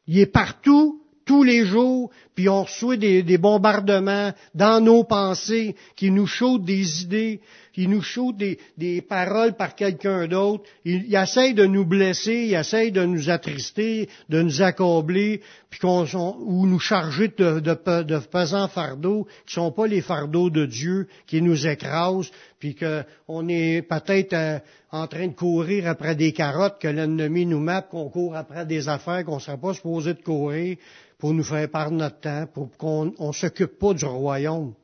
Il 0.09 0.19
est 0.19 0.27
partout, 0.27 1.05
tous 1.25 1.45
les 1.45 1.65
jours, 1.65 2.11
puis 2.35 2.49
on 2.49 2.65
reçoit 2.65 2.97
des, 2.97 3.39
bombardements 3.39 4.33
dans 4.55 4.81
nos 4.81 5.05
pensées 5.05 5.77
qui 5.95 6.11
nous 6.11 6.27
chautent 6.27 6.65
des 6.65 7.03
idées, 7.03 7.41
qui 7.73 7.87
nous 7.87 8.03
chautent 8.03 8.37
des, 8.37 9.03
paroles 9.03 9.55
par 9.55 9.75
quelqu'un 9.75 10.27
d'autre. 10.27 10.65
Il, 10.85 11.05
il, 11.07 11.15
essaye 11.15 11.55
de 11.55 11.65
nous 11.65 11.85
blesser, 11.85 12.47
il 12.49 12.55
essaye 12.55 12.91
de 12.91 13.05
nous 13.05 13.31
attrister, 13.31 14.09
de 14.29 14.43
nous 14.43 14.63
accabler, 14.63 15.43
puis 15.71 15.81
qu'on 15.81 16.05
ou 16.41 16.67
nous 16.67 16.79
charger 16.79 17.29
de, 17.37 17.61
de, 17.61 18.03
de 18.03 18.19
pesants 18.19 18.69
fardeaux 18.69 19.27
qui 19.47 19.55
sont 19.55 19.73
pas 19.73 19.87
les 19.87 20.01
fardeaux 20.01 20.51
de 20.51 20.67
Dieu 20.67 21.09
qui 21.27 21.41
nous 21.41 21.67
écrasent, 21.67 22.31
puis 22.59 22.75
qu'on 22.75 23.49
est 23.49 23.83
peut-être 23.83 24.33
euh, 24.33 24.59
en 24.91 25.07
train 25.07 25.27
de 25.27 25.35
courir 25.35 25.89
après 25.89 26.15
des 26.15 26.33
carottes 26.33 26.79
que 26.81 26.89
l'ennemi 26.89 27.47
nous 27.47 27.61
met, 27.61 27.81
qu'on 27.91 28.09
court 28.09 28.37
après 28.37 28.65
des 28.67 28.89
affaires 28.89 29.25
qu'on 29.25 29.37
ne 29.37 29.41
serait 29.41 29.59
pas 29.59 29.75
supposé 29.75 30.15
de 30.15 30.23
courir 30.23 30.77
pour 31.19 31.33
nous 31.33 31.43
faire 31.43 31.69
perdre 31.71 31.97
notre 31.97 32.21
pour 32.53 32.71
qu'on 32.77 33.13
ne 33.19 33.33
s'occupe 33.33 33.79
pas 33.79 33.95
du 33.95 34.05
royaume. 34.05 34.75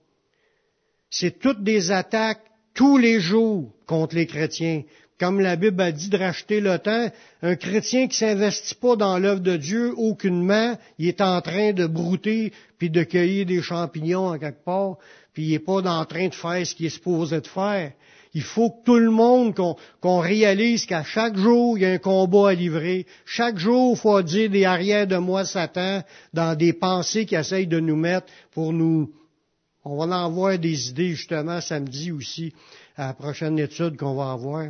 C'est 1.10 1.38
toutes 1.38 1.62
des 1.62 1.90
attaques 1.90 2.44
tous 2.74 2.98
les 2.98 3.20
jours 3.20 3.70
contre 3.86 4.14
les 4.14 4.26
chrétiens. 4.26 4.82
Comme 5.18 5.40
la 5.40 5.56
Bible 5.56 5.82
a 5.82 5.92
dit 5.92 6.08
de 6.08 6.16
racheter 6.16 6.60
le 6.60 6.78
temps, 6.78 7.10
un 7.42 7.56
chrétien 7.56 8.08
qui 8.08 8.16
s'investit 8.16 8.74
pas 8.74 8.96
dans 8.96 9.18
l'œuvre 9.18 9.40
de 9.40 9.56
Dieu 9.56 9.92
aucunement, 9.98 10.78
il 10.98 11.08
est 11.08 11.20
en 11.20 11.40
train 11.42 11.72
de 11.72 11.86
brouter 11.86 12.52
puis 12.78 12.88
de 12.88 13.02
cueillir 13.02 13.44
des 13.44 13.60
champignons 13.60 14.28
en 14.28 14.38
quelque 14.38 14.64
part, 14.64 14.96
puis 15.34 15.44
il 15.44 15.50
n'est 15.52 15.58
pas 15.58 15.82
en 15.82 16.04
train 16.06 16.28
de 16.28 16.34
faire 16.34 16.66
ce 16.66 16.74
qu'il 16.74 16.86
est 16.86 16.90
supposé 16.90 17.40
de 17.40 17.46
faire. 17.46 17.92
Il 18.32 18.42
faut 18.42 18.70
que 18.70 18.84
tout 18.84 18.98
le 18.98 19.10
monde, 19.10 19.54
qu'on 19.54 20.18
réalise 20.18 20.86
qu'à 20.86 21.02
chaque 21.02 21.36
jour, 21.36 21.76
il 21.76 21.82
y 21.82 21.84
a 21.84 21.92
un 21.92 21.98
combat 21.98 22.50
à 22.50 22.54
livrer. 22.54 23.06
Chaque 23.24 23.58
jour, 23.58 23.94
il 23.96 24.00
faut 24.00 24.22
dire 24.22 24.50
des 24.50 24.64
arrières 24.64 25.06
de 25.06 25.16
moi, 25.16 25.44
Satan, 25.44 26.02
dans 26.32 26.56
des 26.56 26.72
pensées 26.72 27.26
qui 27.26 27.34
essayent 27.34 27.66
de 27.66 27.80
nous 27.80 27.96
mettre 27.96 28.26
pour 28.52 28.72
nous... 28.72 29.12
On 29.84 29.96
va 29.96 30.04
en 30.04 30.12
avoir 30.12 30.58
des 30.58 30.90
idées, 30.90 31.10
justement, 31.10 31.60
samedi 31.60 32.12
aussi, 32.12 32.52
à 32.96 33.08
la 33.08 33.14
prochaine 33.14 33.58
étude 33.58 33.96
qu'on 33.96 34.14
va 34.14 34.32
avoir. 34.32 34.68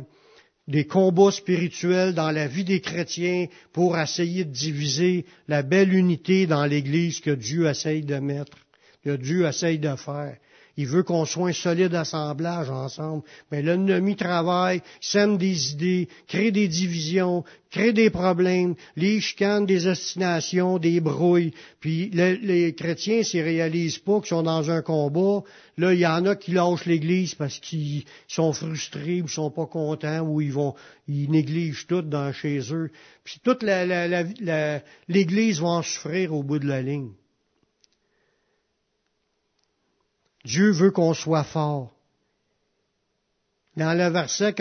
Des 0.67 0.85
combats 0.85 1.31
spirituels 1.31 2.13
dans 2.13 2.31
la 2.31 2.47
vie 2.47 2.63
des 2.63 2.79
chrétiens 2.79 3.47
pour 3.73 3.97
essayer 3.97 4.45
de 4.45 4.51
diviser 4.51 5.25
la 5.47 5.63
belle 5.63 5.93
unité 5.93 6.47
dans 6.47 6.65
l'Église 6.65 7.19
que 7.19 7.31
Dieu 7.31 7.67
essaye 7.67 8.03
de 8.03 8.15
mettre, 8.15 8.57
que 9.03 9.17
Dieu 9.17 9.45
essaye 9.45 9.79
de 9.79 9.95
faire. 9.97 10.37
Il 10.77 10.87
veut 10.87 11.03
qu'on 11.03 11.25
soit 11.25 11.49
un 11.49 11.53
solide 11.53 11.93
assemblage 11.95 12.69
ensemble. 12.69 13.23
Mais 13.51 13.61
l'ennemi 13.61 14.15
travaille, 14.15 14.81
sème 15.01 15.37
des 15.37 15.73
idées, 15.73 16.07
crée 16.27 16.51
des 16.51 16.67
divisions, 16.67 17.43
crée 17.69 17.93
des 17.93 18.09
problèmes, 18.09 18.75
les 18.95 19.19
chicanes, 19.19 19.65
des 19.65 19.87
ostinations, 19.87 20.77
des 20.77 20.99
brouilles. 20.99 21.53
Puis 21.79 22.09
les, 22.11 22.73
chrétiens 22.73 23.23
s'y 23.23 23.41
réalisent 23.41 23.99
pas 23.99 24.19
qu'ils 24.19 24.29
sont 24.29 24.43
dans 24.43 24.69
un 24.71 24.81
combat. 24.81 25.43
Là, 25.77 25.93
il 25.93 25.99
y 25.99 26.07
en 26.07 26.25
a 26.25 26.35
qui 26.35 26.51
lâchent 26.51 26.85
l'Église 26.85 27.35
parce 27.35 27.59
qu'ils 27.59 28.03
sont 28.27 28.53
frustrés 28.53 29.21
ou 29.21 29.27
sont 29.27 29.51
pas 29.51 29.65
contents 29.65 30.21
ou 30.21 30.41
ils 30.41 30.53
vont, 30.53 30.75
ils 31.07 31.29
négligent 31.29 31.87
tout 31.87 32.01
dans 32.01 32.31
chez 32.31 32.59
eux. 32.73 32.91
Puis 33.23 33.39
toute 33.43 33.63
l'Église 35.07 35.61
va 35.61 35.67
en 35.67 35.81
souffrir 35.81 36.33
au 36.33 36.43
bout 36.43 36.59
de 36.59 36.67
la 36.67 36.81
ligne. 36.81 37.11
Dieu 40.45 40.71
veut 40.71 40.91
qu'on 40.91 41.13
soit 41.13 41.43
fort. 41.43 41.91
Dans 43.77 43.97
le 43.97 44.09
verset 44.09 44.53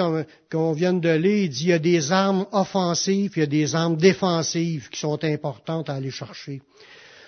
qu'on 0.50 0.72
vient 0.72 0.92
de 0.92 1.08
lire, 1.08 1.44
il 1.44 1.48
dit 1.48 1.64
il 1.64 1.68
y 1.70 1.72
a 1.72 1.78
des 1.80 2.12
armes 2.12 2.46
offensives, 2.52 3.32
il 3.34 3.40
y 3.40 3.42
a 3.42 3.46
des 3.46 3.74
armes 3.74 3.96
défensives 3.96 4.88
qui 4.88 5.00
sont 5.00 5.24
importantes 5.24 5.90
à 5.90 5.94
aller 5.94 6.12
chercher. 6.12 6.62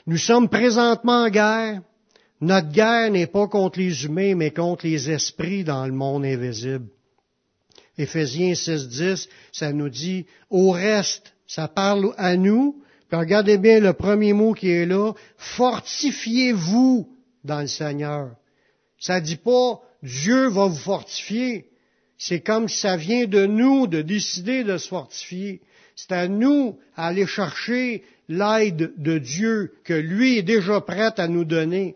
Nous 0.06 0.16
sommes 0.16 0.48
présentement 0.48 1.24
en 1.24 1.28
guerre. 1.28 1.82
Notre 2.40 2.70
guerre 2.70 3.10
n'est 3.10 3.26
pas 3.26 3.48
contre 3.48 3.78
les 3.78 4.04
humains, 4.04 4.34
mais 4.34 4.52
contre 4.52 4.86
les 4.86 5.10
esprits 5.10 5.64
dans 5.64 5.86
le 5.86 5.92
monde 5.92 6.24
invisible. 6.24 6.86
Éphésiens 7.98 8.52
6.10, 8.52 9.28
ça 9.52 9.72
nous 9.72 9.88
dit, 9.88 10.26
au 10.50 10.70
reste, 10.70 11.34
ça 11.46 11.68
parle 11.68 12.14
à 12.16 12.36
nous, 12.36 12.82
puis 13.08 13.18
regardez 13.18 13.58
bien 13.58 13.80
le 13.80 13.92
premier 13.92 14.32
mot 14.32 14.54
qui 14.54 14.70
est 14.70 14.86
là, 14.86 15.12
fortifiez-vous 15.36 17.08
dans 17.44 17.60
le 17.60 17.66
Seigneur. 17.66 18.30
Ça 19.02 19.20
dit 19.20 19.36
pas 19.36 19.80
Dieu 20.02 20.48
va 20.48 20.68
vous 20.68 20.76
fortifier. 20.76 21.66
C'est 22.16 22.40
comme 22.40 22.68
si 22.68 22.78
ça 22.78 22.96
vient 22.96 23.26
de 23.26 23.46
nous 23.46 23.88
de 23.88 24.00
décider 24.00 24.62
de 24.62 24.78
se 24.78 24.88
fortifier. 24.88 25.60
C'est 25.96 26.12
à 26.12 26.28
nous 26.28 26.78
d'aller 26.96 27.26
chercher 27.26 28.04
l'aide 28.28 28.92
de 28.96 29.18
Dieu 29.18 29.72
que 29.84 29.92
lui 29.92 30.38
est 30.38 30.42
déjà 30.42 30.80
prêt 30.80 31.12
à 31.16 31.26
nous 31.26 31.44
donner. 31.44 31.94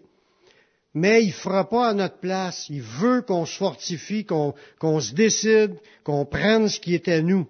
Mais 0.95 1.23
il 1.23 1.29
ne 1.29 1.33
fera 1.33 1.69
pas 1.69 1.91
à 1.91 1.95
notre 1.95 2.19
place. 2.19 2.67
Il 2.71 2.83
veut 2.83 3.23
qu'on 3.23 3.47
se 3.47 3.57
fortifie, 3.57 4.25
qu'on 4.25 5.01
se 5.01 5.15
décide, 5.15 5.77
qu'on 6.03 6.25
prenne 6.25 6.69
ce 6.69 6.81
qui 6.81 6.95
est 6.95 7.07
à 7.07 7.23
nous. 7.23 7.47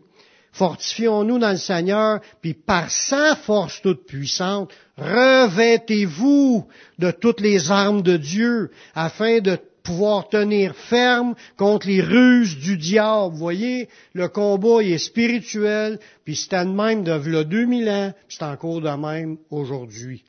Fortifions-nous 0.53 1.39
dans 1.39 1.53
le 1.53 1.57
Seigneur, 1.59 2.21
puis 2.43 2.55
par 2.55 2.91
sa 2.91 3.37
force 3.37 3.81
toute 3.83 4.07
puissante, 4.07 4.71
revêtez-vous 4.97 6.67
de 6.99 7.11
toutes 7.11 7.41
les 7.41 7.71
armes 7.71 8.03
de 8.03 8.17
Dieu, 8.17 8.71
afin 8.95 9.41
de 9.41 9.59
pouvoir 9.87 10.29
tenir 10.29 10.75
ferme 10.75 11.35
contre 11.57 11.87
les 11.87 12.03
ruses 12.03 12.59
du 12.59 12.77
diable. 12.77 13.33
Vous 13.33 13.39
voyez, 13.39 13.89
le 14.15 14.29
combat 14.29 14.83
est 14.83 14.99
spirituel, 14.99 16.01
puis 16.25 16.35
c'était 16.35 16.65
de 16.65 16.71
même 16.71 17.05
de 17.05 17.13
là 17.13 17.45
2000 17.45 17.89
ans, 17.89 18.13
puis 18.27 18.37
c'est 18.39 18.45
encore 18.45 18.81
de 18.81 18.91
même 18.91 19.39
aujourd'hui. 19.51 20.25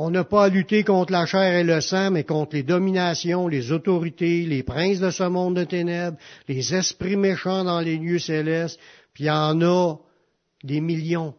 On 0.00 0.10
n'a 0.10 0.22
pas 0.22 0.44
à 0.44 0.48
lutter 0.48 0.84
contre 0.84 1.12
la 1.12 1.26
chair 1.26 1.54
et 1.54 1.64
le 1.64 1.80
sang, 1.80 2.12
mais 2.12 2.22
contre 2.22 2.54
les 2.54 2.62
dominations, 2.62 3.48
les 3.48 3.72
autorités, 3.72 4.44
les 4.44 4.62
princes 4.62 5.00
de 5.00 5.10
ce 5.10 5.24
monde 5.24 5.56
de 5.56 5.64
ténèbres, 5.64 6.16
les 6.46 6.74
esprits 6.74 7.16
méchants 7.16 7.64
dans 7.64 7.80
les 7.80 7.96
lieux 7.96 8.20
célestes, 8.20 8.78
puis 9.12 9.24
il 9.24 9.26
y 9.26 9.30
en 9.30 9.60
a 9.60 9.96
des 10.62 10.80
millions. 10.80 11.34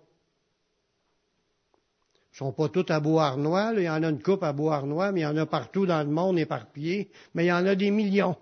Sont 2.39 2.53
pas 2.53 2.69
tous 2.69 2.85
à 2.87 3.01
Beauharnois, 3.01 3.73
il 3.75 3.83
y 3.83 3.89
en 3.89 4.01
a 4.01 4.09
une 4.09 4.21
coupe 4.21 4.43
à 4.43 4.53
Beauharnois, 4.53 5.11
mais 5.11 5.19
il 5.19 5.23
y 5.23 5.25
en 5.25 5.35
a 5.35 5.45
partout 5.45 5.85
dans 5.85 6.01
le 6.01 6.09
monde 6.09 6.39
éparpillés, 6.39 7.09
mais 7.33 7.43
il 7.43 7.47
y 7.47 7.51
en 7.51 7.65
a 7.65 7.75
des 7.75 7.91
millions. 7.91 8.37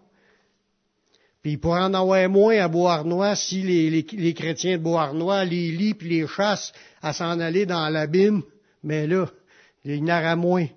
Puis 1.41 1.53
il 1.53 1.59
pourrait 1.59 1.81
en 1.81 1.95
avoir 1.95 2.29
moins 2.29 2.59
à 2.59 2.67
Beauharnois 2.67 3.35
si 3.35 3.63
les, 3.63 4.33
chrétiens 4.35 4.77
de 4.77 4.83
Beauharnois 4.83 5.45
les 5.45 5.71
lient 5.71 5.95
puis 5.95 6.09
les 6.09 6.27
chassent 6.27 6.73
à 7.01 7.11
s'en 7.11 7.39
aller 7.39 7.65
dans 7.65 7.89
l'abîme, 7.89 8.43
mais 8.83 9.07
là, 9.07 9.25
il 9.83 9.95
y 9.95 9.99
en 10.03 10.19
aura 10.19 10.35
moins, 10.35 10.67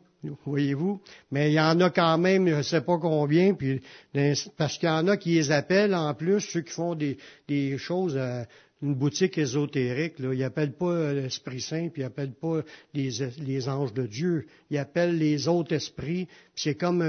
voyez-vous. 0.47 1.03
Mais 1.31 1.51
il 1.51 1.57
y 1.57 1.61
en 1.61 1.79
a 1.79 1.91
quand 1.91 2.17
même, 2.17 2.49
je 2.49 2.55
ne 2.55 2.63
sais 2.63 2.81
pas 2.81 2.97
combien, 2.97 3.53
puis, 3.53 3.83
parce 4.57 4.79
qu'il 4.79 4.89
y 4.89 4.93
en 4.93 5.07
a 5.09 5.19
qui 5.19 5.35
les 5.35 5.53
appellent 5.53 5.95
en 5.95 6.15
plus, 6.15 6.41
ceux 6.41 6.63
qui 6.63 6.73
font 6.73 6.95
des, 6.95 7.19
choses 7.77 8.17
à 8.17 8.47
une 8.83 8.95
boutique 8.95 9.39
ésotérique. 9.39 10.19
Là. 10.19 10.33
Ils 10.33 10.41
n'appellent 10.41 10.77
pas 10.77 11.13
l'Esprit 11.13 11.61
Saint, 11.61 11.89
puis 11.89 12.03
ils 12.03 12.05
n'appellent 12.05 12.35
pas 12.35 12.63
les, 12.95 13.69
anges 13.69 13.93
de 13.93 14.07
Dieu. 14.07 14.47
Ils 14.71 14.79
appellent 14.79 15.19
les 15.19 15.49
autres 15.49 15.75
esprits, 15.75 16.27
puis 16.55 16.63
c'est 16.63 16.75
comme 16.75 17.03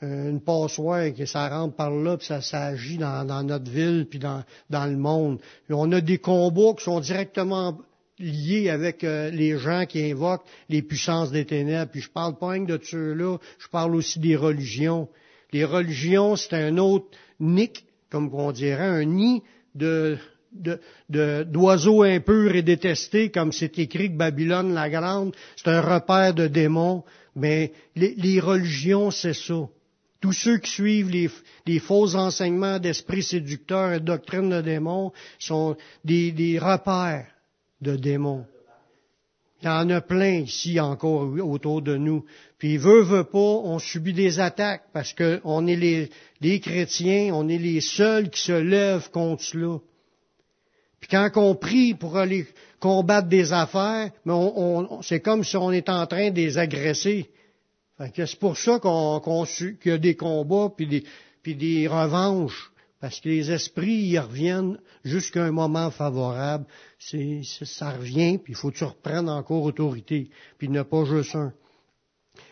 une 0.00 0.40
passoire 0.40 1.12
que 1.14 1.24
ça 1.24 1.48
rentre 1.48 1.74
par 1.74 1.90
là, 1.90 2.16
puis 2.16 2.26
ça, 2.26 2.40
s'agit 2.40 2.98
dans, 2.98 3.42
notre 3.44 3.70
ville, 3.70 4.06
puis 4.08 4.18
dans, 4.18 4.44
dans 4.70 4.86
le 4.86 4.96
monde. 4.96 5.40
on 5.70 5.90
a 5.92 6.00
des 6.00 6.18
combats 6.18 6.74
qui 6.76 6.84
sont 6.84 7.00
directement 7.00 7.78
lié 8.18 8.70
avec 8.70 9.04
euh, 9.04 9.30
les 9.30 9.58
gens 9.58 9.86
qui 9.86 10.10
invoquent 10.10 10.44
les 10.68 10.82
puissances 10.82 11.30
des 11.30 11.44
ténèbres. 11.44 11.90
Puis 11.90 12.00
je 12.00 12.10
parle 12.10 12.36
pas 12.36 12.50
rien 12.50 12.64
de 12.64 12.78
ceux-là, 12.82 13.38
je 13.58 13.68
parle 13.68 13.94
aussi 13.94 14.18
des 14.18 14.36
religions. 14.36 15.08
Les 15.52 15.64
religions, 15.64 16.36
c'est 16.36 16.54
un 16.54 16.76
autre 16.78 17.06
nick, 17.40 17.86
comme 18.10 18.32
on 18.34 18.52
dirait, 18.52 18.84
un 18.84 19.04
nid 19.04 19.42
de, 19.74 20.18
d'oiseaux 21.08 22.02
impurs 22.02 22.54
et 22.54 22.62
détestés, 22.62 23.30
comme 23.30 23.52
c'est 23.52 23.78
écrit 23.78 24.10
que 24.10 24.16
Babylone 24.16 24.74
la 24.74 24.90
Grande, 24.90 25.34
c'est 25.56 25.68
un 25.68 25.80
repère 25.80 26.34
de 26.34 26.46
démons. 26.46 27.04
Mais 27.36 27.72
les, 27.94 28.40
religions, 28.40 29.10
c'est 29.10 29.34
ça. 29.34 29.68
Tous 30.20 30.32
ceux 30.32 30.58
qui 30.58 30.70
suivent 30.70 31.30
les, 31.66 31.78
faux 31.78 32.16
enseignements 32.16 32.80
d'esprits 32.80 33.22
séducteurs 33.22 33.92
et 33.92 34.00
de 34.00 34.04
doctrines 34.04 34.50
de 34.50 34.60
démons 34.60 35.12
sont 35.38 35.76
des, 36.04 36.32
des 36.32 36.58
repères 36.58 37.26
de 37.80 37.94
démons. 37.94 38.44
Il 39.60 39.66
y 39.66 39.68
en 39.68 39.90
a 39.90 40.00
plein 40.00 40.40
ici 40.40 40.78
encore 40.78 41.28
autour 41.44 41.82
de 41.82 41.96
nous. 41.96 42.24
Puis 42.58 42.76
veut, 42.76 43.02
veut 43.02 43.24
pas, 43.24 43.38
on 43.38 43.78
subit 43.78 44.12
des 44.12 44.38
attaques 44.38 44.84
parce 44.92 45.12
qu'on 45.12 45.66
est 45.66 45.76
les, 45.76 46.10
les, 46.40 46.60
chrétiens, 46.60 47.32
on 47.34 47.48
est 47.48 47.58
les 47.58 47.80
seuls 47.80 48.30
qui 48.30 48.40
se 48.40 48.52
lèvent 48.52 49.10
contre 49.10 49.42
cela. 49.42 49.78
Puis 51.00 51.08
quand 51.10 51.30
on 51.36 51.54
prie 51.54 51.94
pour 51.94 52.16
aller 52.16 52.46
combattre 52.80 53.28
des 53.28 53.52
affaires, 53.52 54.10
c'est 55.02 55.20
comme 55.20 55.44
si 55.44 55.56
on 55.56 55.72
est 55.72 55.88
en 55.88 56.06
train 56.06 56.30
de 56.30 56.36
les 56.36 56.58
agresser. 56.58 57.30
c'est 58.14 58.38
pour 58.38 58.56
ça 58.56 58.78
qu'on, 58.78 59.20
qu'il 59.46 59.76
y 59.84 59.90
a 59.90 59.98
des 59.98 60.16
combats 60.16 60.72
puis 60.76 60.86
des, 60.86 61.04
puis 61.42 61.54
des 61.54 61.86
revanches. 61.86 62.72
Parce 63.00 63.20
que 63.20 63.28
les 63.28 63.50
esprits 63.52 64.08
y 64.08 64.18
reviennent 64.18 64.78
jusqu'à 65.04 65.44
un 65.44 65.52
moment 65.52 65.90
favorable. 65.90 66.66
C'est, 66.98 67.42
ça 67.44 67.90
revient, 67.90 68.38
puis 68.38 68.54
il 68.54 68.56
faut 68.56 68.70
que 68.70 68.78
tu 68.78 68.84
reprennes 68.84 69.28
encore 69.28 69.62
autorité, 69.62 70.30
puis 70.58 70.68
ne 70.68 70.82
pas 70.82 71.04
juste 71.04 71.36
un. 71.36 71.52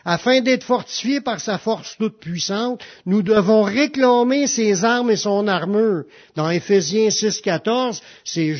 Afin 0.05 0.41
d'être 0.41 0.63
fortifiés 0.63 1.21
par 1.21 1.39
sa 1.39 1.57
force 1.57 1.95
toute 1.97 2.19
puissante, 2.19 2.81
nous 3.05 3.21
devons 3.21 3.63
réclamer 3.63 4.47
ses 4.47 4.85
armes 4.85 5.11
et 5.11 5.15
son 5.15 5.47
armure. 5.47 6.03
Dans 6.35 6.49
Éphésiens 6.49 7.09
6, 7.09 7.41
14, 7.41 8.01
c'est 8.23 8.55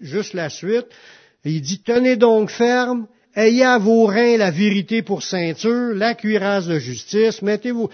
juste 0.00 0.34
la 0.34 0.48
suite. 0.48 0.86
Il 1.44 1.60
dit, 1.60 1.80
tenez 1.82 2.16
donc 2.16 2.50
ferme, 2.50 3.06
Ayez 3.36 3.62
à 3.62 3.78
vos 3.78 4.06
reins 4.06 4.36
la 4.36 4.50
vérité 4.50 5.02
pour 5.02 5.22
ceinture, 5.22 5.94
la 5.94 6.14
cuirasse 6.14 6.66
de 6.66 6.80
justice, 6.80 7.42
mettez-vous 7.42 7.88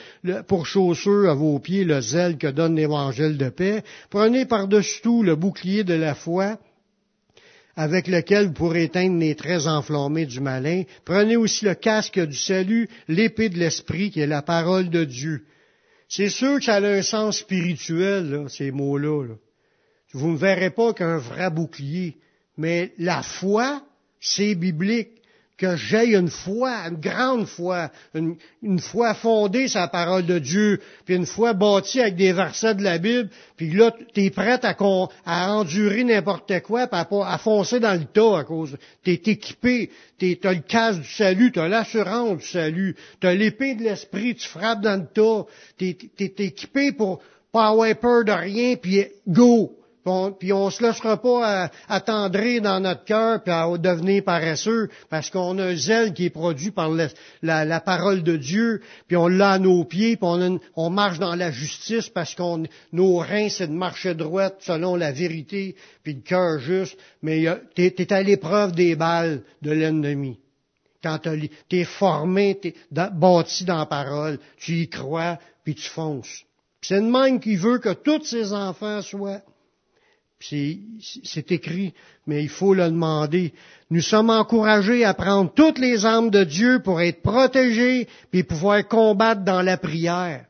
pour 0.48 0.64
chaussure 0.64 1.28
à 1.28 1.34
vos 1.34 1.58
pieds 1.58 1.84
le 1.84 2.00
zèle 2.00 2.38
que 2.38 2.46
donne 2.46 2.76
l'évangile 2.76 3.36
de 3.36 3.50
paix, 3.50 3.84
prenez 4.08 4.46
par-dessus 4.46 5.02
tout 5.02 5.22
le 5.22 5.36
bouclier 5.36 5.84
de 5.84 5.92
la 5.92 6.14
foi, 6.14 6.56
avec 7.76 8.08
lequel 8.08 8.46
vous 8.46 8.52
pourrez 8.52 8.84
éteindre 8.84 9.18
les 9.18 9.34
traits 9.34 9.66
enflammés 9.66 10.24
du 10.26 10.40
malin. 10.40 10.84
Prenez 11.04 11.36
aussi 11.36 11.66
le 11.66 11.74
casque 11.74 12.18
du 12.18 12.36
salut, 12.36 12.88
l'épée 13.06 13.50
de 13.50 13.58
l'esprit, 13.58 14.10
qui 14.10 14.20
est 14.20 14.26
la 14.26 14.42
parole 14.42 14.88
de 14.88 15.04
Dieu. 15.04 15.44
C'est 16.08 16.30
sûr 16.30 16.58
que 16.58 16.64
ça 16.64 16.76
a 16.76 16.80
un 16.80 17.02
sens 17.02 17.38
spirituel, 17.38 18.46
ces 18.48 18.70
mots-là. 18.70 19.34
Vous 20.12 20.32
ne 20.32 20.38
verrez 20.38 20.70
pas 20.70 20.94
qu'un 20.94 21.18
vrai 21.18 21.50
bouclier, 21.50 22.16
mais 22.56 22.92
la 22.96 23.22
foi, 23.22 23.82
c'est 24.20 24.54
biblique 24.54 25.20
que 25.56 25.74
j'ai 25.76 26.14
une 26.14 26.28
foi, 26.28 26.70
une 26.86 27.00
grande 27.00 27.46
foi, 27.46 27.90
une, 28.14 28.78
foi 28.78 29.14
fondée 29.14 29.68
sur 29.68 29.80
la 29.80 29.88
parole 29.88 30.26
de 30.26 30.38
Dieu, 30.38 30.80
puis 31.04 31.14
une 31.14 31.24
foi 31.24 31.54
bâtie 31.54 32.00
avec 32.00 32.16
des 32.16 32.32
versets 32.32 32.74
de 32.74 32.82
la 32.82 32.98
Bible, 32.98 33.30
puis 33.56 33.70
là, 33.70 33.90
tu 34.12 34.24
es 34.24 34.30
prête 34.30 34.66
à, 34.66 34.76
à 35.24 35.52
endurer 35.54 36.04
n'importe 36.04 36.60
quoi, 36.60 36.86
puis 36.86 37.00
à, 37.00 37.38
foncer 37.38 37.80
dans 37.80 37.98
le 37.98 38.04
tas 38.04 38.40
à 38.40 38.44
cause. 38.44 38.76
Tu 39.02 39.12
es 39.12 39.14
équipé, 39.14 39.90
tu 40.18 40.38
as 40.44 40.52
le 40.52 40.60
casque 40.60 41.00
du 41.00 41.08
salut, 41.08 41.50
tu 41.50 41.60
as 41.60 41.68
l'assurance 41.68 42.38
du 42.38 42.46
salut, 42.46 42.94
tu 43.20 43.26
as 43.26 43.34
l'épée 43.34 43.74
de 43.74 43.82
l'esprit, 43.82 44.34
tu 44.34 44.46
frappes 44.46 44.82
dans 44.82 45.00
le 45.00 45.06
tas, 45.06 45.46
tu 45.78 45.86
es, 45.86 46.44
équipé 46.44 46.92
pour 46.92 47.22
pas 47.50 47.68
avoir 47.68 47.94
peur 47.96 48.24
de 48.24 48.32
rien, 48.32 48.76
puis 48.76 49.06
go! 49.26 49.72
Puis 50.38 50.52
on 50.52 50.66
ne 50.66 50.70
se 50.70 50.84
laissera 50.84 51.20
pas 51.20 51.70
attendrir 51.88 52.62
dans 52.62 52.78
notre 52.78 53.04
cœur 53.04 53.42
puis 53.42 53.52
à 53.52 53.66
devenir 53.76 54.22
paresseux 54.22 54.88
parce 55.10 55.30
qu'on 55.30 55.58
a 55.58 55.64
un 55.64 55.74
zèle 55.74 56.12
qui 56.12 56.26
est 56.26 56.30
produit 56.30 56.70
par 56.70 56.90
la, 57.42 57.80
parole 57.80 58.22
de 58.22 58.36
Dieu, 58.36 58.82
puis 59.08 59.16
on 59.16 59.26
l'a 59.26 59.52
à 59.52 59.58
nos 59.58 59.84
pieds, 59.84 60.16
puis 60.16 60.28
on, 60.76 60.90
marche 60.90 61.18
dans 61.18 61.34
la 61.34 61.50
justice 61.50 62.08
parce 62.08 62.34
qu'on 62.34 62.64
nos 62.92 63.16
reins 63.18 63.48
c'est 63.48 63.66
de 63.66 63.72
marcher 63.72 64.14
droite 64.14 64.56
selon 64.60 64.94
la 64.94 65.10
vérité, 65.10 65.74
puis 66.04 66.14
le 66.14 66.20
cœur 66.20 66.60
juste. 66.60 66.96
Mais 67.22 67.44
tu 67.74 67.82
es, 67.82 68.12
à 68.12 68.22
l'épreuve 68.22 68.72
des 68.72 68.94
balles 68.94 69.42
de 69.62 69.72
l'ennemi. 69.72 70.38
Quand 71.02 71.18
tu 71.18 71.50
es 71.76 71.84
formé, 71.84 72.58
tu 72.60 72.68
es 72.68 72.74
bâti 72.90 73.64
dans 73.64 73.78
la 73.78 73.86
parole, 73.86 74.38
tu 74.56 74.82
y 74.82 74.88
crois, 74.88 75.38
puis 75.64 75.74
tu 75.74 75.88
fonces. 75.88 76.44
C'est 76.80 77.00
le 77.00 77.10
même 77.10 77.40
qui 77.40 77.56
veut 77.56 77.78
que 77.78 77.92
tous 77.92 78.24
ses 78.24 78.52
enfants 78.52 79.02
soient 79.02 79.42
c'est 80.38 81.50
écrit, 81.50 81.94
mais 82.26 82.42
il 82.42 82.48
faut 82.48 82.74
le 82.74 82.90
demander. 82.90 83.54
Nous 83.90 84.02
sommes 84.02 84.30
encouragés 84.30 85.04
à 85.04 85.14
prendre 85.14 85.52
toutes 85.52 85.78
les 85.78 86.04
armes 86.04 86.30
de 86.30 86.44
Dieu 86.44 86.80
pour 86.82 87.00
être 87.00 87.22
protégés 87.22 88.06
puis 88.30 88.42
pouvoir 88.42 88.86
combattre 88.86 89.44
dans 89.44 89.62
la 89.62 89.78
prière. 89.78 90.44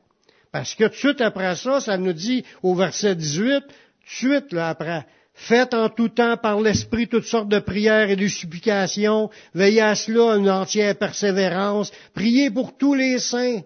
Parce 0.50 0.74
que 0.74 0.84
tout 0.84 0.90
de 0.90 0.96
suite 0.96 1.20
après 1.20 1.54
ça, 1.54 1.80
ça 1.80 1.98
nous 1.98 2.12
dit 2.12 2.44
au 2.62 2.74
verset 2.74 3.14
18, 3.14 3.60
tout 3.60 3.66
de 3.66 3.70
suite 4.06 4.52
là 4.52 4.70
après, 4.70 5.06
faites 5.34 5.74
en 5.74 5.88
tout 5.88 6.08
temps 6.08 6.36
par 6.36 6.60
l'Esprit 6.60 7.08
toutes 7.08 7.24
sortes 7.24 7.48
de 7.48 7.58
prières 7.58 8.10
et 8.10 8.16
de 8.16 8.26
supplications, 8.26 9.30
veillez 9.54 9.82
à 9.82 9.94
cela 9.94 10.36
une 10.36 10.50
entière 10.50 10.96
persévérance, 10.96 11.92
priez 12.14 12.50
pour 12.50 12.76
tous 12.76 12.94
les 12.94 13.18
saints. 13.18 13.60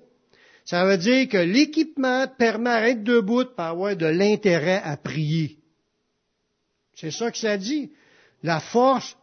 Ça 0.65 0.85
veut 0.85 0.99
dire 0.99 1.29
que 1.29 1.39
l'équipement 1.39 2.27
permet 2.39 2.95
d'être 2.95 3.05
debout 3.05 3.47
par 3.57 3.71
avoir 3.71 3.97
de 3.97 4.07
l'intérêt 4.07 4.83
à 4.85 4.97
prier. 4.97 5.60
C'est 7.01 7.11
ça 7.11 7.31
que 7.31 7.39
ça 7.39 7.57
dit. 7.57 7.91
La 8.43 8.61
force 8.61 9.17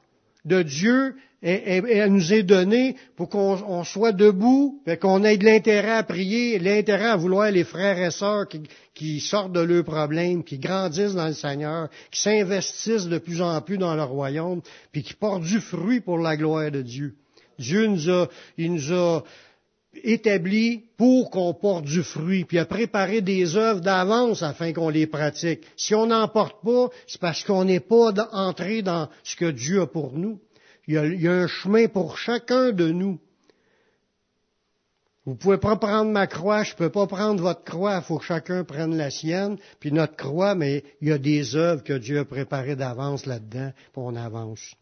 de 0.46 0.62
Dieu 0.64 1.16
elle 1.42 2.12
nous 2.12 2.34
est 2.34 2.44
donnée 2.44 2.96
pour 3.16 3.30
qu'on 3.30 3.84
soit 3.84 4.12
debout, 4.12 4.82
qu'on 5.00 5.24
ait 5.24 5.38
de 5.38 5.46
l'intérêt 5.46 5.92
à 5.92 6.04
prier, 6.04 6.58
l'intérêt 6.58 7.10
à 7.10 7.16
vouloir 7.16 7.52
les 7.52 7.64
frères 7.64 8.00
et 8.00 8.10
sœurs 8.10 8.48
qui, 8.96 9.20
sortent 9.20 9.52
de 9.52 9.60
leurs 9.60 9.84
problèmes, 9.84 10.44
qui 10.44 10.58
grandissent 10.58 11.14
dans 11.14 11.28
le 11.28 11.34
Seigneur, 11.34 11.90
qui 12.10 12.22
s'investissent 12.22 13.08
de 13.08 13.20
plus 13.20 13.42
en 13.42 13.62
plus 13.62 13.78
dans 13.78 13.96
le 13.96 14.04
royaume, 14.04 14.62
puis 14.92 15.04
qui 15.04 15.14
portent 15.14 15.44
du 15.44 15.62
fruit 15.62 16.02
pour 16.02 16.18
la 16.18 16.36
gloire 16.36 16.72
de 16.72 16.82
Dieu. 16.82 17.14
Dieu 17.60 17.86
nous 17.86 18.10
a, 18.10 18.28
il 18.58 18.74
nous 18.74 18.94
a 18.94 19.24
établi 20.04 20.84
pour 20.98 21.30
qu'on 21.30 21.54
porte 21.54 21.86
du 21.86 22.04
fruit, 22.04 22.46
puis 22.46 22.60
a 22.60 22.66
préparé 22.66 23.22
des 23.22 23.56
œuvres 23.56 23.82
d'avance 23.82 24.44
afin 24.44 24.74
qu'on 24.74 24.90
les 24.90 25.08
pratique. 25.08 25.62
Si 25.76 25.94
on 25.94 26.08
n'en 26.08 26.28
porte 26.28 26.64
pas, 26.64 26.90
c'est 27.08 27.22
parce 27.22 27.44
qu'on 27.44 27.66
n'est 27.66 27.80
pas 27.80 28.12
entré 28.32 28.82
dans 28.82 29.10
ce 29.24 29.36
que 29.36 29.52
Dieu 29.52 29.82
a 29.82 29.88
pour 29.88 30.14
nous. 30.14 30.40
Il 30.88 30.96
y, 30.96 31.28
a, 31.28 31.34
un 31.34 31.48
chemin 31.48 31.88
pour 31.88 32.18
chacun 32.18 32.72
de 32.72 32.90
nous. 32.90 33.20
Vous 35.26 35.36
pouvez 35.36 35.58
pas 35.58 35.76
prendre 35.76 36.10
ma 36.10 36.26
croix, 36.26 36.64
je 36.64 36.74
peux 36.74 36.90
pas 36.90 37.06
prendre 37.06 37.42
votre 37.42 37.66
croix, 37.66 37.98
il 37.98 38.04
faut 38.04 38.18
que 38.18 38.24
chacun 38.24 38.64
prenne 38.64 38.96
la 38.96 39.12
sienne, 39.12 39.58
puis 39.82 39.92
notre 39.92 40.16
croix, 40.16 40.56
mais 40.56 40.86
il 41.02 41.10
y 41.10 41.12
a 41.12 41.18
des 41.18 41.58
œuvres 41.58 41.84
que 41.84 41.92
Dieu 41.92 42.20
a 42.20 42.26
préparées 42.26 42.78
d'avance 42.78 43.26
là-dedans, 43.26 43.74
pour 43.92 44.06
on 44.06 44.16
avance. 44.16 44.74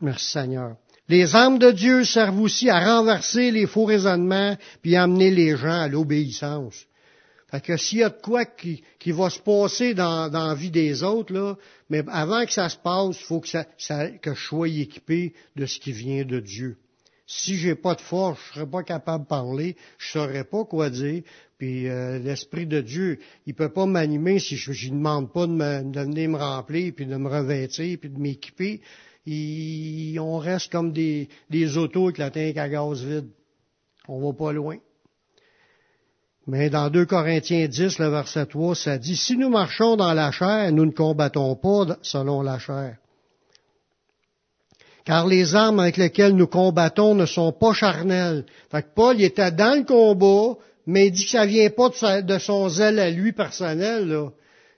Merci 0.00 0.30
Seigneur. 0.30 0.76
Les 1.08 1.34
armes 1.34 1.58
de 1.58 1.70
Dieu 1.70 2.04
servent 2.04 2.40
aussi 2.40 2.68
à 2.68 2.96
renverser 2.96 3.50
les 3.50 3.66
faux 3.66 3.86
raisonnements 3.86 4.56
puis 4.82 4.94
à 4.94 5.04
amener 5.04 5.30
les 5.30 5.56
gens 5.56 5.80
à 5.80 5.88
l'obéissance. 5.88 6.84
Fait 7.50 7.62
que 7.62 7.78
s'il 7.78 8.00
y 8.00 8.02
a 8.02 8.10
de 8.10 8.20
quoi 8.20 8.44
qui, 8.44 8.82
va 9.06 9.30
se 9.30 9.40
passer 9.40 9.94
dans, 9.94 10.30
la 10.30 10.54
vie 10.54 10.70
des 10.70 11.02
autres, 11.02 11.32
là, 11.32 11.56
mais 11.88 12.04
avant 12.08 12.44
que 12.44 12.52
ça 12.52 12.68
se 12.68 12.76
passe, 12.76 13.18
il 13.20 13.24
faut 13.24 13.40
que, 13.40 14.18
que 14.18 14.34
je 14.34 14.40
sois 14.40 14.68
équipé 14.68 15.32
de 15.56 15.64
ce 15.64 15.78
qui 15.80 15.92
vient 15.92 16.26
de 16.26 16.40
Dieu. 16.40 16.76
Si 17.26 17.56
j'ai 17.56 17.74
pas 17.74 17.94
de 17.94 18.02
force, 18.02 18.38
je 18.48 18.54
serais 18.54 18.70
pas 18.70 18.82
capable 18.82 19.24
de 19.24 19.28
parler, 19.28 19.76
je 19.96 20.12
saurais 20.12 20.44
pas 20.44 20.64
quoi 20.64 20.90
dire. 20.90 21.22
Puis 21.56 21.88
euh, 21.88 22.18
l'esprit 22.18 22.66
de 22.66 22.82
Dieu, 22.82 23.18
il 23.46 23.54
peut 23.54 23.70
pas 23.70 23.86
m'animer 23.86 24.38
si 24.38 24.56
je 24.56 24.90
ne 24.90 24.96
demande 24.96 25.32
pas 25.32 25.46
de, 25.46 25.52
me, 25.52 25.90
de 25.90 26.00
venir 26.00 26.28
me 26.28 26.38
remplir, 26.38 26.92
puis 26.94 27.06
de 27.06 27.16
me 27.16 27.28
revêtir, 27.28 27.98
puis 27.98 28.10
de 28.10 28.18
m'équiper 28.18 28.82
on 30.18 30.38
reste 30.38 30.70
comme 30.72 30.92
des, 30.92 31.28
des 31.50 31.76
autos 31.76 32.04
avec 32.04 32.18
la 32.18 32.30
tank 32.30 32.56
à 32.56 32.68
gaz 32.68 33.04
vide. 33.04 33.28
On 34.08 34.20
va 34.20 34.32
pas 34.32 34.52
loin. 34.52 34.76
Mais 36.46 36.70
dans 36.70 36.88
2 36.88 37.04
Corinthiens 37.04 37.68
10, 37.68 37.98
le 37.98 38.08
verset 38.08 38.46
3, 38.46 38.74
ça 38.74 38.96
dit, 38.96 39.16
si 39.16 39.36
nous 39.36 39.50
marchons 39.50 39.96
dans 39.96 40.14
la 40.14 40.30
chair, 40.30 40.72
nous 40.72 40.86
ne 40.86 40.92
combattons 40.92 41.54
pas 41.56 41.98
selon 42.00 42.40
la 42.40 42.58
chair. 42.58 42.96
Car 45.04 45.26
les 45.26 45.54
armes 45.54 45.80
avec 45.80 45.98
lesquelles 45.98 46.34
nous 46.34 46.46
combattons 46.46 47.14
ne 47.14 47.26
sont 47.26 47.52
pas 47.52 47.74
charnelles. 47.74 48.46
Fait 48.70 48.82
que 48.82 48.88
Paul, 48.94 49.20
était 49.20 49.50
dans 49.50 49.78
le 49.78 49.84
combat, 49.84 50.58
mais 50.86 51.08
il 51.08 51.12
dit 51.12 51.24
que 51.24 51.30
ça 51.30 51.44
vient 51.44 51.68
pas 51.68 51.90
de, 52.22 52.38
son 52.38 52.68
zèle 52.70 52.98
à 52.98 53.10
lui 53.10 53.32
personnel. 53.32 54.30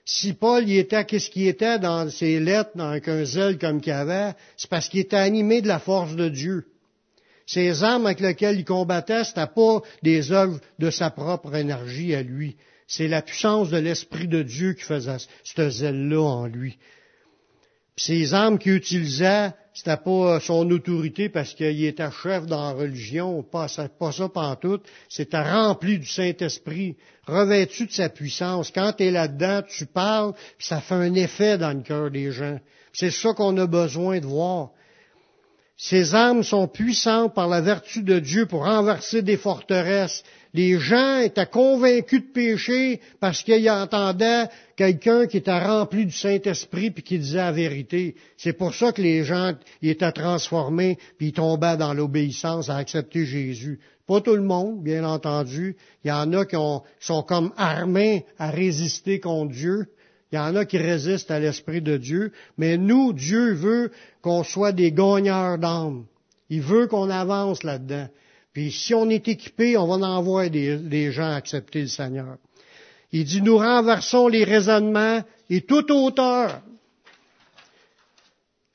Si 0.05 0.33
Paul 0.33 0.67
y 0.67 0.77
était, 0.77 1.05
qu'est-ce 1.05 1.29
qu'il 1.29 1.47
était 1.47 1.79
dans 1.79 2.09
ses 2.09 2.39
lettres, 2.39 2.71
dans 2.75 2.89
un 2.89 3.25
zèle 3.25 3.57
comme 3.57 3.81
qu'il 3.81 3.93
avait, 3.93 4.33
c'est 4.57 4.69
parce 4.69 4.89
qu'il 4.89 4.99
était 4.99 5.15
animé 5.15 5.61
de 5.61 5.67
la 5.67 5.79
force 5.79 6.15
de 6.15 6.29
Dieu. 6.29 6.65
Ces 7.45 7.83
armes 7.83 8.05
avec 8.05 8.19
lesquelles 8.19 8.59
il 8.59 8.65
combattait, 8.65 9.21
n'étaient 9.21 9.47
pas 9.53 9.81
des 10.03 10.31
œuvres 10.31 10.59
de 10.79 10.89
sa 10.89 11.09
propre 11.09 11.55
énergie 11.55 12.15
à 12.15 12.23
lui. 12.23 12.55
C'est 12.87 13.07
la 13.07 13.21
puissance 13.21 13.69
de 13.69 13.77
l'Esprit 13.77 14.27
de 14.27 14.41
Dieu 14.41 14.73
qui 14.73 14.83
faisait 14.83 15.17
ce 15.43 15.69
zèle-là 15.69 16.21
en 16.21 16.45
lui. 16.45 16.77
Ces 18.03 18.33
armes 18.33 18.57
qu'il 18.57 18.73
utilisait, 18.73 19.51
c'était 19.75 19.97
pas 19.97 20.39
son 20.39 20.67
autorité 20.71 21.29
parce 21.29 21.53
qu'il 21.53 21.85
était 21.85 22.09
chef 22.23 22.47
dans 22.47 22.69
la 22.69 22.73
religion, 22.73 23.43
pas 23.43 23.67
ça, 23.67 23.89
pas 23.89 24.11
ça 24.11 24.27
pantoute. 24.27 24.83
C'était 25.07 25.39
rempli 25.39 25.99
du 25.99 26.07
Saint-Esprit, 26.07 26.95
revêtu 27.27 27.85
de 27.85 27.91
sa 27.91 28.09
puissance. 28.09 28.71
Quand 28.71 28.93
tu 28.93 29.03
es 29.03 29.11
là-dedans, 29.11 29.61
tu 29.69 29.85
parles, 29.85 30.33
ça 30.57 30.81
fait 30.81 30.95
un 30.95 31.13
effet 31.13 31.59
dans 31.59 31.77
le 31.77 31.83
cœur 31.83 32.09
des 32.09 32.31
gens. 32.31 32.59
C'est 32.91 33.11
ça 33.11 33.33
qu'on 33.33 33.55
a 33.57 33.67
besoin 33.67 34.19
de 34.19 34.25
voir. 34.25 34.71
Ces 35.77 36.13
armes 36.13 36.43
sont 36.43 36.67
puissantes 36.67 37.33
par 37.33 37.47
la 37.47 37.61
vertu 37.61 38.03
de 38.03 38.19
Dieu 38.19 38.45
pour 38.45 38.65
renverser 38.65 39.21
des 39.23 39.37
forteresses. 39.37 40.23
Les 40.53 40.79
gens 40.79 41.19
étaient 41.19 41.47
convaincus 41.47 42.21
de 42.21 42.31
péché 42.31 43.01
parce 43.19 43.41
qu'ils 43.41 43.69
entendaient 43.69 44.47
quelqu'un 44.75 45.25
qui 45.25 45.37
était 45.37 45.57
rempli 45.57 46.05
du 46.05 46.11
Saint-Esprit 46.11 46.91
puis 46.91 47.03
qui 47.03 47.17
disait 47.17 47.37
la 47.37 47.51
vérité. 47.51 48.15
C'est 48.37 48.53
pour 48.53 48.75
ça 48.75 48.91
que 48.91 49.01
les 49.01 49.23
gens 49.23 49.53
étaient 49.81 50.11
transformés 50.11 50.97
puis 51.17 51.29
ils 51.29 51.33
tombaient 51.33 51.77
dans 51.77 51.93
l'obéissance 51.93 52.69
à 52.69 52.75
accepter 52.75 53.25
Jésus. 53.25 53.79
Pas 54.07 54.19
tout 54.19 54.35
le 54.35 54.43
monde, 54.43 54.83
bien 54.83 55.05
entendu. 55.05 55.77
Il 56.03 56.09
y 56.09 56.11
en 56.11 56.33
a 56.33 56.45
qui 56.45 56.57
sont 56.99 57.23
comme 57.23 57.53
armés 57.55 58.25
à 58.37 58.51
résister 58.51 59.19
contre 59.19 59.53
Dieu. 59.53 59.87
Il 60.31 60.35
y 60.35 60.39
en 60.39 60.55
a 60.55 60.65
qui 60.65 60.77
résistent 60.77 61.31
à 61.31 61.39
l'Esprit 61.39 61.81
de 61.81 61.97
Dieu, 61.97 62.31
mais 62.57 62.77
nous, 62.77 63.11
Dieu 63.11 63.53
veut 63.53 63.91
qu'on 64.21 64.43
soit 64.43 64.71
des 64.71 64.91
gagneurs 64.91 65.57
d'âme. 65.57 66.05
Il 66.49 66.61
veut 66.61 66.87
qu'on 66.87 67.09
avance 67.09 67.63
là-dedans. 67.63 68.07
Puis 68.53 68.71
si 68.71 68.93
on 68.93 69.09
est 69.09 69.27
équipé, 69.27 69.77
on 69.77 69.87
va 69.87 70.05
en 70.05 70.21
voir 70.21 70.49
des, 70.49 70.77
des 70.77 71.11
gens 71.11 71.31
accepter 71.31 71.81
le 71.81 71.87
Seigneur. 71.87 72.37
Il 73.11 73.25
dit, 73.25 73.41
nous 73.41 73.57
renversons 73.57 74.27
les 74.27 74.43
raisonnements 74.43 75.21
et 75.49 75.61
toute 75.61 75.91
hauteur 75.91 76.61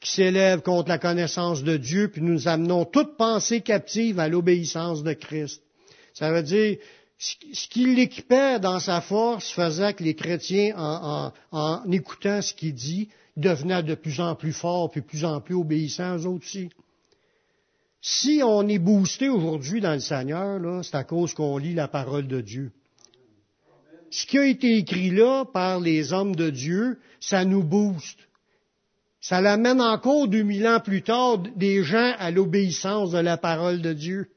qui 0.01 0.13
s'élève 0.13 0.61
contre 0.61 0.89
la 0.89 0.99
connaissance 0.99 1.65
de 1.65 1.77
Dieu, 1.77 2.09
puis 2.09 2.23
nous 2.23 2.49
amenons 2.49 2.85
toute 2.85 3.17
pensée 3.17 3.63
captive 3.63 4.21
à 4.21 4.29
l'obéissance 4.29 5.03
de 5.03 5.15
Christ. 5.15 5.63
Ça 6.13 6.31
veut 6.31 6.43
dire, 6.43 6.77
ce 7.19 7.69
qui 7.69 7.95
l'équipait 7.95 8.61
dans 8.61 8.79
sa 8.79 9.01
force 9.01 9.51
faisait 9.51 9.95
que 9.95 10.05
les 10.05 10.15
chrétiens, 10.15 10.75
en, 10.77 11.91
écoutant 11.91 12.43
ce 12.43 12.53
qu'il 12.53 12.75
dit, 12.75 13.09
devenaient 13.37 13.83
de 13.83 13.95
plus 13.95 14.21
en 14.21 14.35
plus 14.35 14.53
forts, 14.53 14.91
puis 14.91 15.01
plus 15.01 15.25
en 15.25 15.41
plus 15.41 15.55
obéissants 15.55 16.17
aux 16.17 16.27
autres 16.27 16.45
aussi. 16.45 16.69
Si 18.03 18.41
on 18.45 18.69
est 18.69 18.79
boosté 18.79 19.29
aujourd'hui 19.29 19.81
dans 19.81 19.95
le 19.95 20.01
Seigneur, 20.01 20.85
c'est 20.85 20.95
à 20.95 21.05
cause 21.05 21.35
qu'on 21.35 21.59
lit 21.59 21.75
la 21.75 21.89
parole 21.89 22.29
de 22.29 22.41
Dieu. 22.41 22.71
Ce 24.11 24.27
qui 24.27 24.39
a 24.39 24.47
été 24.47 24.77
écrit 24.77 25.11
là 25.11 25.45
par 25.45 25.81
les 25.81 26.13
hommes 26.13 26.37
de 26.37 26.51
Dieu, 26.51 27.01
ça 27.19 27.45
nous 27.45 27.65
booste. 27.65 28.21
Ça 29.21 29.41
l'amène 29.41 29.81
encore 29.81 30.29
deux 30.29 30.45
mille 30.45 30.67
ans 30.69 30.81
plus 30.81 31.03
tard 31.03 31.39
des 31.57 31.83
gens 31.83 32.15
à 32.19 32.31
l'obéissance 32.31 33.11
de 33.11 33.19
la 33.19 33.37
parole 33.37 33.83
de 33.83 33.93
Dieu. 33.93 34.29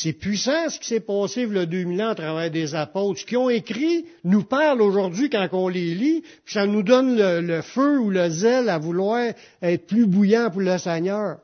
C'est 0.00 0.12
puissant 0.12 0.68
ce 0.68 0.78
qui 0.78 0.86
s'est 0.86 1.00
passé 1.00 1.42
a 1.42 1.66
2000 1.66 2.00
ans 2.04 2.10
à 2.10 2.14
travers 2.14 2.52
des 2.52 2.76
apôtres. 2.76 3.18
Ce 3.28 3.36
ont 3.36 3.50
écrit 3.50 4.06
nous 4.22 4.44
parle 4.44 4.80
aujourd'hui 4.80 5.28
quand 5.28 5.48
on 5.50 5.66
les 5.66 5.92
lit, 5.92 6.22
puis 6.44 6.54
ça 6.54 6.68
nous 6.68 6.84
donne 6.84 7.16
le, 7.18 7.62
feu 7.62 7.98
ou 7.98 8.08
le 8.08 8.30
zèle 8.30 8.68
à 8.68 8.78
vouloir 8.78 9.32
être 9.60 9.86
plus 9.88 10.06
bouillant 10.06 10.50
pour 10.52 10.60
le 10.60 10.78
Seigneur. 10.78 11.38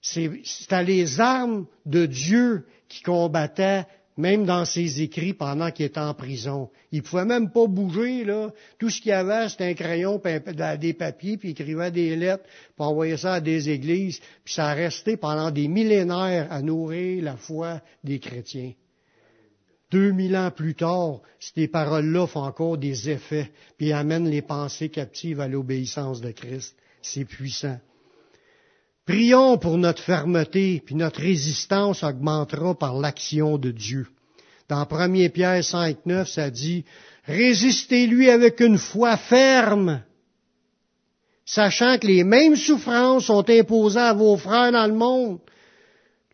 C'était 0.00 0.84
les 0.84 1.18
armes 1.18 1.66
de 1.86 2.06
Dieu 2.06 2.66
qui 2.88 3.02
combattaient 3.02 3.84
même 4.20 4.44
dans 4.44 4.64
ses 4.64 5.02
écrits 5.02 5.32
pendant 5.32 5.70
qu'il 5.70 5.86
était 5.86 5.98
en 5.98 6.14
prison. 6.14 6.70
Il 6.92 7.02
pouvait 7.02 7.24
même 7.24 7.50
pas 7.50 7.66
bouger, 7.66 8.24
là. 8.24 8.52
Tout 8.78 8.90
ce 8.90 9.00
qu'il 9.00 9.12
avait, 9.12 9.48
c'était 9.48 9.64
un 9.64 9.74
crayon, 9.74 10.20
des 10.78 10.92
papiers, 10.92 11.36
puis 11.36 11.48
il 11.48 11.52
écrivait 11.52 11.90
des 11.90 12.14
lettres, 12.14 12.44
pour 12.76 12.86
envoyer 12.86 13.16
ça 13.16 13.34
à 13.34 13.40
des 13.40 13.70
églises, 13.70 14.20
puis 14.44 14.54
ça 14.54 14.68
a 14.68 14.74
resté 14.74 15.16
pendant 15.16 15.50
des 15.50 15.66
millénaires 15.66 16.46
à 16.50 16.62
nourrir 16.62 17.24
la 17.24 17.36
foi 17.36 17.80
des 18.04 18.20
chrétiens. 18.20 18.72
Deux 19.90 20.12
mille 20.12 20.36
ans 20.36 20.52
plus 20.52 20.76
tard, 20.76 21.20
ces 21.40 21.66
paroles-là 21.66 22.28
font 22.28 22.44
encore 22.44 22.78
des 22.78 23.10
effets, 23.10 23.50
puis 23.76 23.92
amènent 23.92 24.28
les 24.28 24.42
pensées 24.42 24.88
captives 24.88 25.40
à 25.40 25.48
l'obéissance 25.48 26.20
de 26.20 26.30
Christ. 26.30 26.76
C'est 27.02 27.24
puissant. 27.24 27.78
Prions 29.10 29.58
pour 29.58 29.76
notre 29.76 30.04
fermeté, 30.04 30.80
puis 30.86 30.94
notre 30.94 31.20
résistance 31.20 32.04
augmentera 32.04 32.76
par 32.76 32.94
l'action 32.94 33.58
de 33.58 33.72
Dieu. 33.72 34.06
Dans 34.68 34.86
1 34.88 35.30
Pierre 35.30 35.64
5, 35.64 36.06
9, 36.06 36.28
ça 36.28 36.48
dit, 36.48 36.84
Résistez-lui 37.24 38.30
avec 38.30 38.60
une 38.60 38.78
foi 38.78 39.16
ferme, 39.16 40.04
sachant 41.44 41.98
que 41.98 42.06
les 42.06 42.22
mêmes 42.22 42.54
souffrances 42.54 43.24
sont 43.24 43.50
imposées 43.50 43.98
à 43.98 44.12
vos 44.12 44.36
frères 44.36 44.70
dans 44.70 44.86
le 44.86 44.94
monde. 44.94 45.40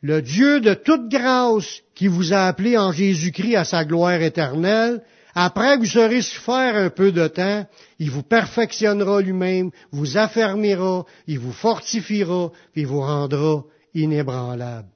Le 0.02 0.20
Dieu 0.20 0.60
de 0.60 0.74
toute 0.74 1.08
grâce 1.08 1.80
qui 1.94 2.08
vous 2.08 2.34
a 2.34 2.46
appelé 2.46 2.76
en 2.76 2.92
Jésus-Christ 2.92 3.56
à 3.56 3.64
sa 3.64 3.86
gloire 3.86 4.20
éternelle, 4.20 5.02
après 5.38 5.74
que 5.74 5.80
vous 5.80 5.90
serez 5.90 6.22
souffert 6.22 6.76
un 6.76 6.88
peu 6.88 7.12
de 7.12 7.28
temps, 7.28 7.66
il 7.98 8.10
vous 8.10 8.22
perfectionnera 8.22 9.20
lui-même, 9.20 9.70
vous 9.92 10.16
affermira, 10.16 11.04
il 11.26 11.38
vous 11.38 11.52
fortifiera, 11.52 12.50
puis 12.72 12.82
il 12.82 12.86
vous 12.86 13.02
rendra 13.02 13.62
inébranlable. 13.92 14.88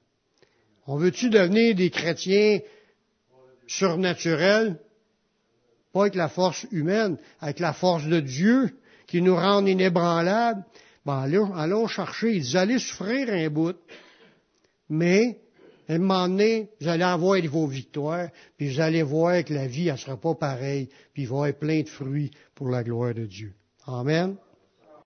On 0.87 0.97
veut-tu 0.97 1.29
devenir 1.29 1.75
des 1.75 1.91
chrétiens 1.91 2.59
surnaturels? 3.67 4.79
Pas 5.93 6.01
avec 6.01 6.15
la 6.15 6.27
force 6.27 6.65
humaine, 6.71 7.19
avec 7.39 7.59
la 7.59 7.73
force 7.73 8.05
de 8.05 8.19
Dieu 8.19 8.75
qui 9.05 9.21
nous 9.21 9.35
rend 9.35 9.63
inébranlables. 9.63 10.65
Ben, 11.05 11.19
allons, 11.19 11.53
allons 11.53 11.85
chercher. 11.85 12.35
Ils 12.35 12.57
allez 12.57 12.79
souffrir 12.79 13.29
un 13.29 13.49
bout. 13.49 13.77
Mais 14.89 15.40
à 15.91 15.95
un 15.95 15.99
moment 15.99 16.27
donné, 16.29 16.69
vous 16.79 16.87
allez 16.87 17.03
avoir 17.03 17.41
vos 17.41 17.67
victoires, 17.67 18.29
puis 18.55 18.69
vous 18.69 18.79
allez 18.79 19.03
voir 19.03 19.43
que 19.43 19.53
la 19.53 19.67
vie, 19.67 19.89
elle 19.89 19.97
sera 19.97 20.15
pas 20.15 20.35
pareille, 20.35 20.87
puis 21.13 21.23
il 21.23 21.27
va 21.27 21.35
y 21.35 21.37
avoir 21.37 21.53
plein 21.53 21.81
de 21.81 21.89
fruits 21.89 22.31
pour 22.55 22.69
la 22.69 22.81
gloire 22.81 23.13
de 23.13 23.25
Dieu. 23.25 23.53
Amen. 23.85 24.37